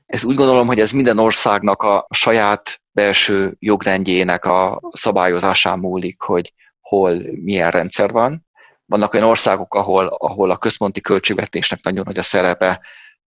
Ez 0.07 0.25
úgy 0.25 0.35
gondolom, 0.35 0.67
hogy 0.67 0.81
ez 0.81 0.91
minden 0.91 1.19
országnak 1.19 1.83
a 1.83 2.07
saját 2.11 2.82
belső 2.93 3.57
jogrendjének 3.59 4.45
a 4.45 4.81
szabályozásán 4.93 5.79
múlik, 5.79 6.21
hogy 6.21 6.53
hol 6.81 7.23
milyen 7.43 7.71
rendszer 7.71 8.11
van. 8.11 8.47
Vannak 8.85 9.15
olyan 9.15 9.27
országok, 9.27 9.75
ahol, 9.75 10.07
ahol 10.07 10.51
a 10.51 10.57
központi 10.57 11.01
költségvetésnek 11.01 11.83
nagyon 11.83 12.05
nagy 12.07 12.19
a 12.19 12.23
szerepe 12.23 12.81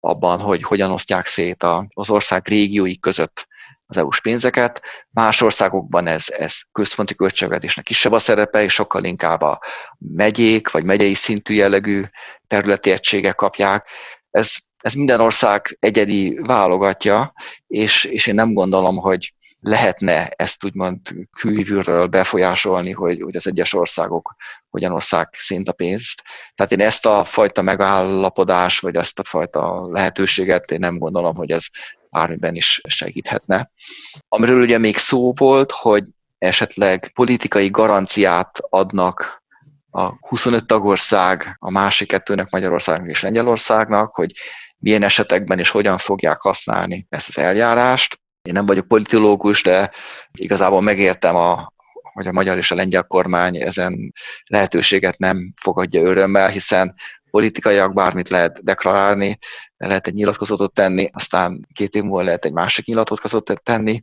abban, 0.01 0.41
hogy 0.41 0.63
hogyan 0.63 0.91
osztják 0.91 1.27
szét 1.27 1.67
az 1.89 2.11
ország 2.11 2.49
régiói 2.49 2.99
között 2.99 3.49
az 3.87 3.97
EU-s 3.97 4.21
pénzeket. 4.21 4.83
Más 5.11 5.41
országokban 5.41 6.07
ez, 6.07 6.29
ez 6.29 6.55
központi 6.73 7.15
költségvetésnek 7.15 7.85
kisebb 7.85 8.13
a 8.13 8.19
szerepe, 8.19 8.63
és 8.63 8.73
sokkal 8.73 9.05
inkább 9.05 9.41
a 9.41 9.61
megyék 9.99 10.71
vagy 10.71 10.85
megyei 10.85 11.15
szintű 11.15 11.55
jellegű 11.55 12.03
területi 12.47 12.91
egységek 12.91 13.35
kapják. 13.35 13.89
Ez, 14.31 14.55
ez 14.77 14.95
minden 14.95 15.21
ország 15.21 15.77
egyedi 15.81 16.39
válogatja, 16.43 17.33
és, 17.67 18.05
és 18.05 18.27
én 18.27 18.35
nem 18.35 18.53
gondolom, 18.53 18.97
hogy 18.97 19.35
lehetne 19.61 20.29
ezt 20.29 20.65
úgymond 20.65 21.01
külvülről 21.37 22.07
befolyásolni, 22.07 22.93
hogy, 22.93 23.21
hogy 23.21 23.37
az 23.37 23.47
egyes 23.47 23.75
országok 23.75 24.35
hogyan 24.71 24.93
osszák 24.93 25.35
szint 25.39 25.69
a 25.69 25.73
pénzt. 25.73 26.23
Tehát 26.55 26.73
én 26.73 26.81
ezt 26.81 27.07
a 27.07 27.25
fajta 27.25 27.63
megállapodás, 27.63 28.79
vagy 28.79 28.95
ezt 28.95 29.19
a 29.19 29.25
fajta 29.25 29.89
lehetőséget 29.91 30.71
én 30.71 30.79
nem 30.79 30.99
gondolom, 30.99 31.35
hogy 31.35 31.51
ez 31.51 31.65
bármiben 32.11 32.55
is 32.55 32.81
segíthetne. 32.89 33.71
Amiről 34.29 34.63
ugye 34.63 34.79
még 34.79 34.97
szó 34.97 35.33
volt, 35.37 35.73
hogy 35.73 36.05
esetleg 36.39 37.11
politikai 37.15 37.69
garanciát 37.71 38.59
adnak 38.69 39.43
a 39.91 40.29
25 40.29 40.67
tagország, 40.67 41.57
a 41.59 41.71
másik 41.71 42.09
kettőnek 42.09 42.51
Magyarországnak 42.51 43.09
és 43.09 43.23
Lengyelországnak, 43.23 44.15
hogy 44.15 44.33
milyen 44.79 45.03
esetekben 45.03 45.59
és 45.59 45.71
hogyan 45.71 45.99
fogják 45.99 46.41
használni 46.41 47.07
ezt 47.09 47.29
az 47.29 47.39
eljárást. 47.39 48.20
Én 48.43 48.53
nem 48.53 48.67
vagyok 48.67 48.89
politológus, 48.89 49.63
de 49.63 49.91
igazából 50.39 50.81
megértem, 50.81 51.37
a, 51.37 51.73
hogy 52.13 52.27
a 52.27 52.33
magyar 52.33 52.57
és 52.57 52.71
a 52.71 52.75
lengyel 52.75 53.03
kormány 53.03 53.57
ezen 53.57 54.13
lehetőséget 54.47 55.19
nem 55.19 55.51
fogadja 55.61 56.03
örömmel, 56.03 56.49
hiszen 56.49 56.95
politikaiak 57.31 57.95
bármit 57.95 58.29
lehet 58.29 58.65
deklarálni, 58.65 59.39
lehet 59.77 60.07
egy 60.07 60.15
nyilatkozatot 60.15 60.75
tenni, 60.75 61.09
aztán 61.13 61.67
két 61.73 61.95
év 61.95 62.03
múlva 62.03 62.23
lehet 62.23 62.45
egy 62.45 62.53
másik 62.53 62.87
nyilatkozatot 62.87 63.63
tenni, 63.63 64.03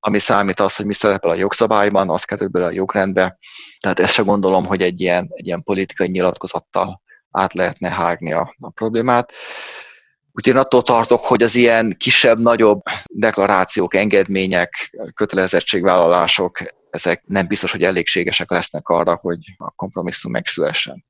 ami 0.00 0.18
számít 0.18 0.60
az, 0.60 0.76
hogy 0.76 0.86
mi 0.86 0.94
szerepel 0.94 1.30
a 1.30 1.34
jogszabályban, 1.34 2.10
az 2.10 2.24
kerül 2.24 2.48
bele 2.48 2.66
a 2.66 2.70
jogrendbe. 2.70 3.38
Tehát 3.80 4.00
ezt 4.00 4.12
se 4.12 4.22
gondolom, 4.22 4.66
hogy 4.66 4.82
egy 4.82 5.00
ilyen, 5.00 5.28
egy 5.30 5.46
ilyen 5.46 5.62
politikai 5.62 6.08
nyilatkozattal 6.08 7.02
át 7.30 7.52
lehetne 7.52 7.90
hágni 7.90 8.32
a, 8.32 8.54
a 8.60 8.70
problémát. 8.70 9.32
Úgyhogy 10.36 10.54
én 10.54 10.60
attól 10.60 10.82
tartok, 10.82 11.20
hogy 11.20 11.42
az 11.42 11.54
ilyen 11.54 11.94
kisebb-nagyobb 11.98 12.80
deklarációk, 13.06 13.94
engedmények, 13.94 14.96
kötelezettségvállalások, 15.14 16.58
ezek 16.90 17.22
nem 17.26 17.46
biztos, 17.46 17.72
hogy 17.72 17.82
elégségesek 17.82 18.50
lesznek 18.50 18.88
arra, 18.88 19.18
hogy 19.20 19.38
a 19.56 19.70
kompromisszum 19.70 20.32
megszülessen. 20.32 21.04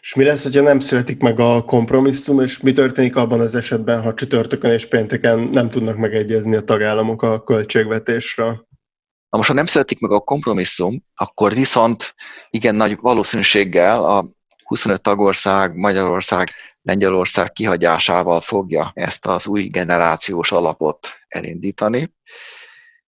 És 0.00 0.14
mi 0.14 0.24
lesz, 0.24 0.42
hogyha 0.42 0.62
nem 0.62 0.78
születik 0.78 1.20
meg 1.20 1.40
a 1.40 1.62
kompromisszum, 1.62 2.40
és 2.40 2.60
mi 2.60 2.72
történik 2.72 3.16
abban 3.16 3.40
az 3.40 3.54
esetben, 3.54 4.02
ha 4.02 4.14
csütörtökön 4.14 4.70
és 4.70 4.86
pénteken 4.86 5.38
nem 5.38 5.68
tudnak 5.68 5.96
megegyezni 5.96 6.56
a 6.56 6.62
tagállamok 6.62 7.22
a 7.22 7.42
költségvetésre? 7.42 8.44
Na 9.28 9.38
most, 9.38 9.48
ha 9.48 9.54
nem 9.54 9.66
születik 9.66 10.00
meg 10.00 10.10
a 10.10 10.20
kompromisszum, 10.20 11.04
akkor 11.14 11.54
viszont 11.54 12.14
igen 12.50 12.74
nagy 12.74 12.98
valószínűséggel 13.00 14.04
a 14.04 14.30
25 14.64 15.02
tagország, 15.02 15.76
Magyarország 15.76 16.50
Lengyelország 16.82 17.52
kihagyásával 17.52 18.40
fogja 18.40 18.92
ezt 18.94 19.26
az 19.26 19.46
új 19.46 19.62
generációs 19.62 20.52
alapot 20.52 21.12
elindítani, 21.28 22.14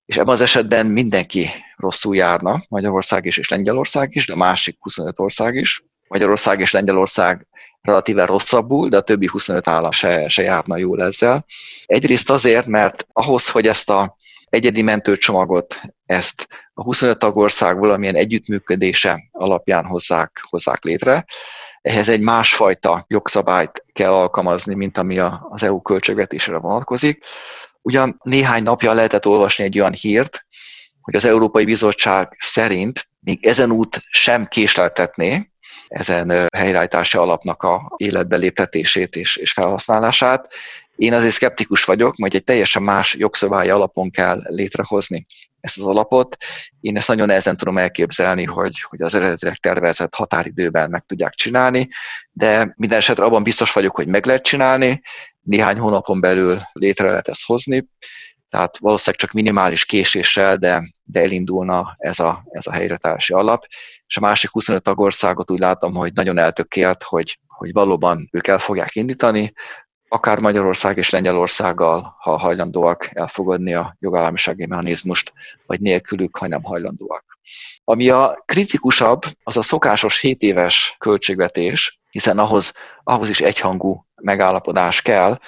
és 0.06 0.16
ebben 0.16 0.32
az 0.32 0.40
esetben 0.40 0.86
mindenki 0.86 1.48
rosszul 1.76 2.16
járna, 2.16 2.64
Magyarország 2.68 3.24
is 3.24 3.36
és 3.36 3.48
Lengyelország 3.48 4.14
is, 4.14 4.26
de 4.26 4.32
a 4.32 4.36
másik 4.36 4.76
25 4.80 5.18
ország 5.18 5.54
is. 5.54 5.82
Magyarország 6.08 6.60
és 6.60 6.72
Lengyelország 6.72 7.46
relatíve 7.80 8.24
rosszabbul, 8.24 8.88
de 8.88 8.96
a 8.96 9.00
többi 9.00 9.26
25 9.26 9.68
állam 9.68 9.90
se, 9.90 10.28
se 10.28 10.42
járna 10.42 10.76
jól 10.76 11.02
ezzel. 11.02 11.44
Egyrészt 11.86 12.30
azért, 12.30 12.66
mert 12.66 13.06
ahhoz, 13.12 13.48
hogy 13.48 13.66
ezt 13.66 13.90
a 13.90 14.16
egyedi 14.44 14.82
mentőcsomagot, 14.82 15.80
ezt 16.06 16.48
a 16.74 16.82
25 16.82 17.18
tagország 17.18 17.78
valamilyen 17.78 18.14
együttműködése 18.14 19.28
alapján 19.32 19.84
hozzák, 19.84 20.40
hozzák 20.48 20.84
létre, 20.84 21.24
ehhez 21.84 22.08
egy 22.08 22.20
másfajta 22.20 23.04
jogszabályt 23.08 23.84
kell 23.92 24.12
alkalmazni, 24.12 24.74
mint 24.74 24.98
ami 24.98 25.18
az 25.48 25.62
EU 25.62 25.82
költségvetésre 25.82 26.58
vonatkozik. 26.58 27.24
Ugyan 27.82 28.20
néhány 28.22 28.62
napja 28.62 28.92
lehetett 28.92 29.26
olvasni 29.26 29.64
egy 29.64 29.78
olyan 29.78 29.92
hírt, 29.92 30.46
hogy 31.00 31.14
az 31.14 31.24
Európai 31.24 31.64
Bizottság 31.64 32.36
szerint 32.38 33.08
még 33.20 33.46
ezen 33.46 33.70
út 33.70 34.02
sem 34.10 34.46
késleltetné 34.46 35.50
ezen 35.88 36.48
helyreállítási 36.56 37.16
alapnak 37.16 37.62
a 37.62 37.92
életbe 37.96 38.36
léptetését 38.36 39.16
és, 39.16 39.36
és 39.36 39.52
felhasználását. 39.52 40.52
Én 40.96 41.12
azért 41.12 41.34
szkeptikus 41.34 41.84
vagyok, 41.84 42.14
hogy 42.16 42.34
egy 42.34 42.44
teljesen 42.44 42.82
más 42.82 43.14
jogszabály 43.14 43.70
alapon 43.70 44.10
kell 44.10 44.40
létrehozni 44.44 45.26
ezt 45.64 45.78
az 45.78 45.84
alapot. 45.84 46.36
Én 46.80 46.96
ezt 46.96 47.08
nagyon 47.08 47.26
nehezen 47.26 47.56
tudom 47.56 47.78
elképzelni, 47.78 48.44
hogy, 48.44 48.80
hogy 48.80 49.02
az 49.02 49.14
eredetileg 49.14 49.56
tervezett 49.56 50.14
határidőben 50.14 50.90
meg 50.90 51.04
tudják 51.06 51.34
csinálni, 51.34 51.88
de 52.32 52.74
minden 52.76 52.98
esetre 52.98 53.24
abban 53.24 53.42
biztos 53.42 53.72
vagyok, 53.72 53.96
hogy 53.96 54.06
meg 54.06 54.26
lehet 54.26 54.42
csinálni, 54.42 55.00
néhány 55.40 55.78
hónapon 55.78 56.20
belül 56.20 56.62
létre 56.72 57.08
lehet 57.08 57.28
ezt 57.28 57.44
hozni, 57.44 57.86
tehát 58.48 58.78
valószínűleg 58.78 59.20
csak 59.20 59.32
minimális 59.32 59.84
késéssel, 59.84 60.56
de, 60.56 60.90
de 61.04 61.20
elindulna 61.20 61.94
ez 61.98 62.18
a, 62.20 62.44
ez 62.50 62.66
a 62.66 62.72
helyretársi 62.72 63.32
alap. 63.32 63.66
És 64.06 64.16
a 64.16 64.20
másik 64.20 64.50
25 64.50 64.82
tagországot 64.82 65.50
úgy 65.50 65.58
látom, 65.58 65.94
hogy 65.94 66.12
nagyon 66.12 66.38
eltökélt, 66.38 67.02
hogy, 67.02 67.38
hogy 67.46 67.72
valóban 67.72 68.28
ők 68.32 68.46
el 68.46 68.58
fogják 68.58 68.94
indítani, 68.94 69.52
akár 70.14 70.38
Magyarország 70.38 70.96
és 70.96 71.10
Lengyelországgal, 71.10 72.16
ha 72.18 72.38
hajlandóak 72.38 73.10
elfogadni 73.12 73.74
a 73.74 73.96
jogállamisági 74.00 74.66
mechanizmust, 74.66 75.32
vagy 75.66 75.80
nélkülük, 75.80 76.36
ha 76.36 76.46
nem 76.46 76.62
hajlandóak. 76.62 77.38
Ami 77.84 78.08
a 78.08 78.42
kritikusabb, 78.46 79.22
az 79.42 79.56
a 79.56 79.62
szokásos 79.62 80.20
7 80.20 80.42
éves 80.42 80.96
költségvetés, 80.98 82.00
hiszen 82.10 82.38
ahhoz, 82.38 82.72
ahhoz 83.04 83.28
is 83.28 83.40
egyhangú 83.40 84.06
megállapodás 84.14 85.02
kell, 85.02 85.38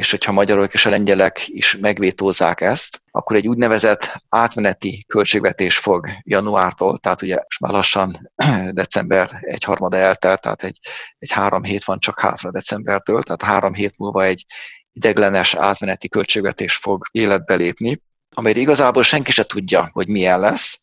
és 0.00 0.10
hogyha 0.10 0.32
magyarok 0.32 0.74
és 0.74 0.86
a 0.86 0.90
lengyelek 0.90 1.48
is 1.48 1.76
megvétózzák 1.80 2.60
ezt, 2.60 3.02
akkor 3.10 3.36
egy 3.36 3.48
úgynevezett 3.48 4.12
átmeneti 4.28 5.04
költségvetés 5.08 5.76
fog 5.78 6.08
januártól, 6.22 6.98
tehát 6.98 7.22
ugye 7.22 7.34
most 7.34 7.60
már 7.60 7.72
lassan 7.72 8.32
december 8.70 9.38
egy 9.40 9.64
harmada 9.64 9.96
eltelt, 9.96 10.40
tehát 10.40 10.64
egy, 10.64 10.78
egy 11.18 11.30
három 11.30 11.62
hét 11.62 11.84
van 11.84 11.98
csak 11.98 12.20
hátra 12.20 12.50
decembertől, 12.50 13.22
tehát 13.22 13.42
három 13.42 13.74
hét 13.74 13.94
múlva 13.96 14.24
egy 14.24 14.46
ideglenes 14.92 15.54
átmeneti 15.54 16.08
költségvetés 16.08 16.76
fog 16.76 17.06
életbe 17.10 17.54
lépni, 17.54 18.02
amelyre 18.34 18.60
igazából 18.60 19.02
senki 19.02 19.32
se 19.32 19.44
tudja, 19.44 19.90
hogy 19.92 20.08
milyen 20.08 20.40
lesz. 20.40 20.80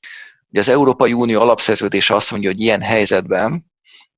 Ugye 0.50 0.60
az 0.60 0.70
Európai 0.70 1.14
Unió 1.14 1.42
alapszerződése 1.42 2.16
azt 2.16 2.32
mondja, 2.32 2.50
hogy 2.50 2.62
ilyen 2.62 2.82
helyzetben 2.82 3.66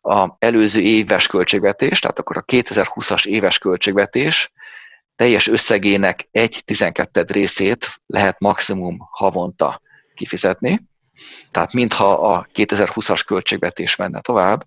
a 0.01 0.35
előző 0.39 0.81
éves 0.81 1.27
költségvetés, 1.27 1.99
tehát 1.99 2.19
akkor 2.19 2.37
a 2.37 2.43
2020-as 2.43 3.25
éves 3.25 3.57
költségvetés 3.57 4.51
teljes 5.19 5.47
összegének 5.47 6.25
egy 6.31 6.61
12 6.65 7.25
részét 7.27 7.87
lehet 8.05 8.39
maximum 8.39 8.97
havonta 9.11 9.81
kifizetni. 10.15 10.81
Tehát 11.51 11.73
mintha 11.73 12.13
a 12.13 12.47
2020-as 12.53 13.21
költségvetés 13.25 13.95
menne 13.95 14.21
tovább, 14.21 14.65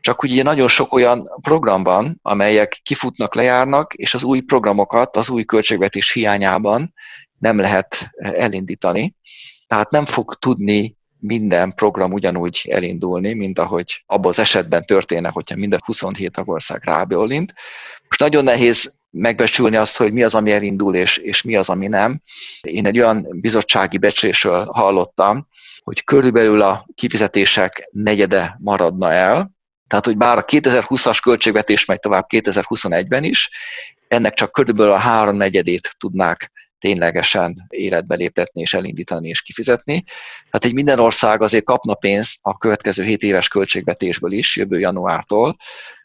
csak 0.00 0.22
ugye 0.22 0.42
nagyon 0.42 0.68
sok 0.68 0.92
olyan 0.92 1.30
program 1.40 1.82
van, 1.82 2.18
amelyek 2.22 2.80
kifutnak, 2.82 3.34
lejárnak, 3.34 3.94
és 3.94 4.14
az 4.14 4.22
új 4.22 4.40
programokat 4.40 5.16
az 5.16 5.28
új 5.28 5.44
költségvetés 5.44 6.12
hiányában 6.12 6.94
nem 7.38 7.58
lehet 7.58 8.10
elindítani. 8.16 9.14
Tehát 9.66 9.90
nem 9.90 10.04
fog 10.04 10.34
tudni 10.34 10.96
minden 11.18 11.74
program 11.74 12.12
ugyanúgy 12.12 12.68
elindulni, 12.70 13.34
mint 13.34 13.58
ahogy 13.58 14.02
abban 14.06 14.30
az 14.30 14.38
esetben 14.38 14.86
történne, 14.86 15.28
hogyha 15.28 15.56
minden 15.56 15.80
27 15.84 16.32
tagország 16.32 16.82
rábólint. 16.84 17.54
Most 18.08 18.20
nagyon 18.20 18.44
nehéz 18.44 19.02
megbecsülni 19.14 19.76
azt, 19.76 19.96
hogy 19.96 20.12
mi 20.12 20.22
az, 20.22 20.34
ami 20.34 20.52
elindul, 20.52 20.94
és, 20.94 21.16
és 21.16 21.42
mi 21.42 21.56
az, 21.56 21.68
ami 21.68 21.86
nem. 21.86 22.20
Én 22.60 22.86
egy 22.86 22.98
olyan 22.98 23.26
bizottsági 23.30 23.98
becslésről 23.98 24.64
hallottam, 24.64 25.48
hogy 25.82 26.04
körülbelül 26.04 26.62
a 26.62 26.86
kifizetések 26.94 27.88
negyede 27.90 28.56
maradna 28.60 29.12
el, 29.12 29.52
tehát, 29.86 30.04
hogy 30.04 30.16
bár 30.16 30.38
a 30.38 30.44
2020-as 30.44 31.18
költségvetés 31.22 31.84
megy 31.84 31.98
tovább 31.98 32.26
2021-ben 32.28 33.24
is, 33.24 33.50
ennek 34.08 34.34
csak 34.34 34.52
körülbelül 34.52 34.92
a 34.92 34.96
háromnegyedét 34.96 35.94
tudnák 35.98 36.52
ténylegesen 36.78 37.66
életbe 37.68 38.14
léptetni 38.14 38.60
és 38.60 38.74
elindítani 38.74 39.28
és 39.28 39.42
kifizetni. 39.42 40.04
Hát 40.50 40.64
egy 40.64 40.74
minden 40.74 40.98
ország 40.98 41.42
azért 41.42 41.64
kapna 41.64 41.94
pénzt 41.94 42.38
a 42.42 42.56
következő 42.56 43.02
7 43.02 43.22
éves 43.22 43.48
költségvetésből 43.48 44.32
is, 44.32 44.56
jövő 44.56 44.78
januártól, 44.78 45.56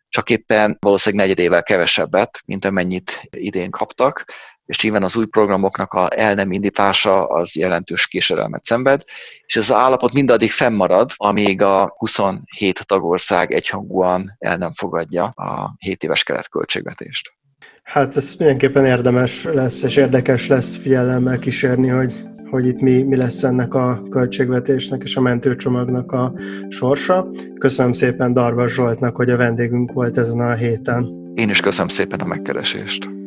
csak 0.10 0.30
éppen 0.30 0.78
valószínűleg 0.80 1.26
negyedével 1.26 1.64
kevesebbet, 1.64 2.42
mint 2.46 2.66
amennyit 2.66 3.22
idén 3.30 3.70
kaptak, 3.70 4.26
és 4.66 4.82
nyilván 4.82 5.04
az 5.04 5.16
új 5.16 5.26
programoknak 5.26 5.94
a 5.94 6.08
el 6.16 6.34
nem 6.34 6.52
indítása 6.52 7.28
az 7.28 7.56
jelentős 7.56 8.08
késedelmet 8.08 8.66
szenved, 8.66 9.04
és 9.46 9.56
ez 9.56 9.70
az 9.70 9.76
állapot 9.76 10.14
mindaddig 10.14 10.52
fennmarad, 10.52 11.12
amíg 11.16 11.62
a 11.62 11.94
27 11.98 12.86
tagország 12.86 13.54
egyhangúan 13.54 14.36
el 14.38 14.58
nem 14.58 14.74
fogadja 14.74 15.24
a 15.24 15.76
7 15.80 16.04
éves 16.04 16.24
keretköltségvetést. 16.24 17.34
Hát 17.84 18.18
ez 18.18 18.36
mindenképpen 18.38 18.86
érdemes 18.86 19.44
lesz, 19.44 19.82
és 19.82 19.96
érdekes 19.96 20.48
lesz 20.48 20.78
figyelemmel 20.78 21.40
kísérni, 21.40 21.88
hogy, 21.88 22.14
hogy 22.50 22.68
itt 22.68 22.80
mi, 22.80 23.02
mi 23.02 23.16
lesz 23.16 23.44
ennek 23.44 23.74
a 23.74 24.04
költségvetésnek 24.10 25.02
és 25.04 25.16
a 25.16 25.22
mentőcsomagnak 25.22 26.12
a 26.12 26.34
sorsa. 26.68 27.28
Köszönöm 27.60 27.92
szépen 27.92 28.34
Darvas 28.34 28.74
Zsoltnak, 28.74 29.16
hogy 29.16 29.30
a 29.30 29.38
vendégünk 29.38 29.92
volt 29.92 30.18
ezen 30.18 30.40
a 30.40 30.54
héten. 30.54 31.32
Én 31.36 31.50
is 31.50 31.60
köszönöm 31.60 31.88
szépen 31.88 32.20
a 32.20 32.26
megkeresést. 32.26 33.19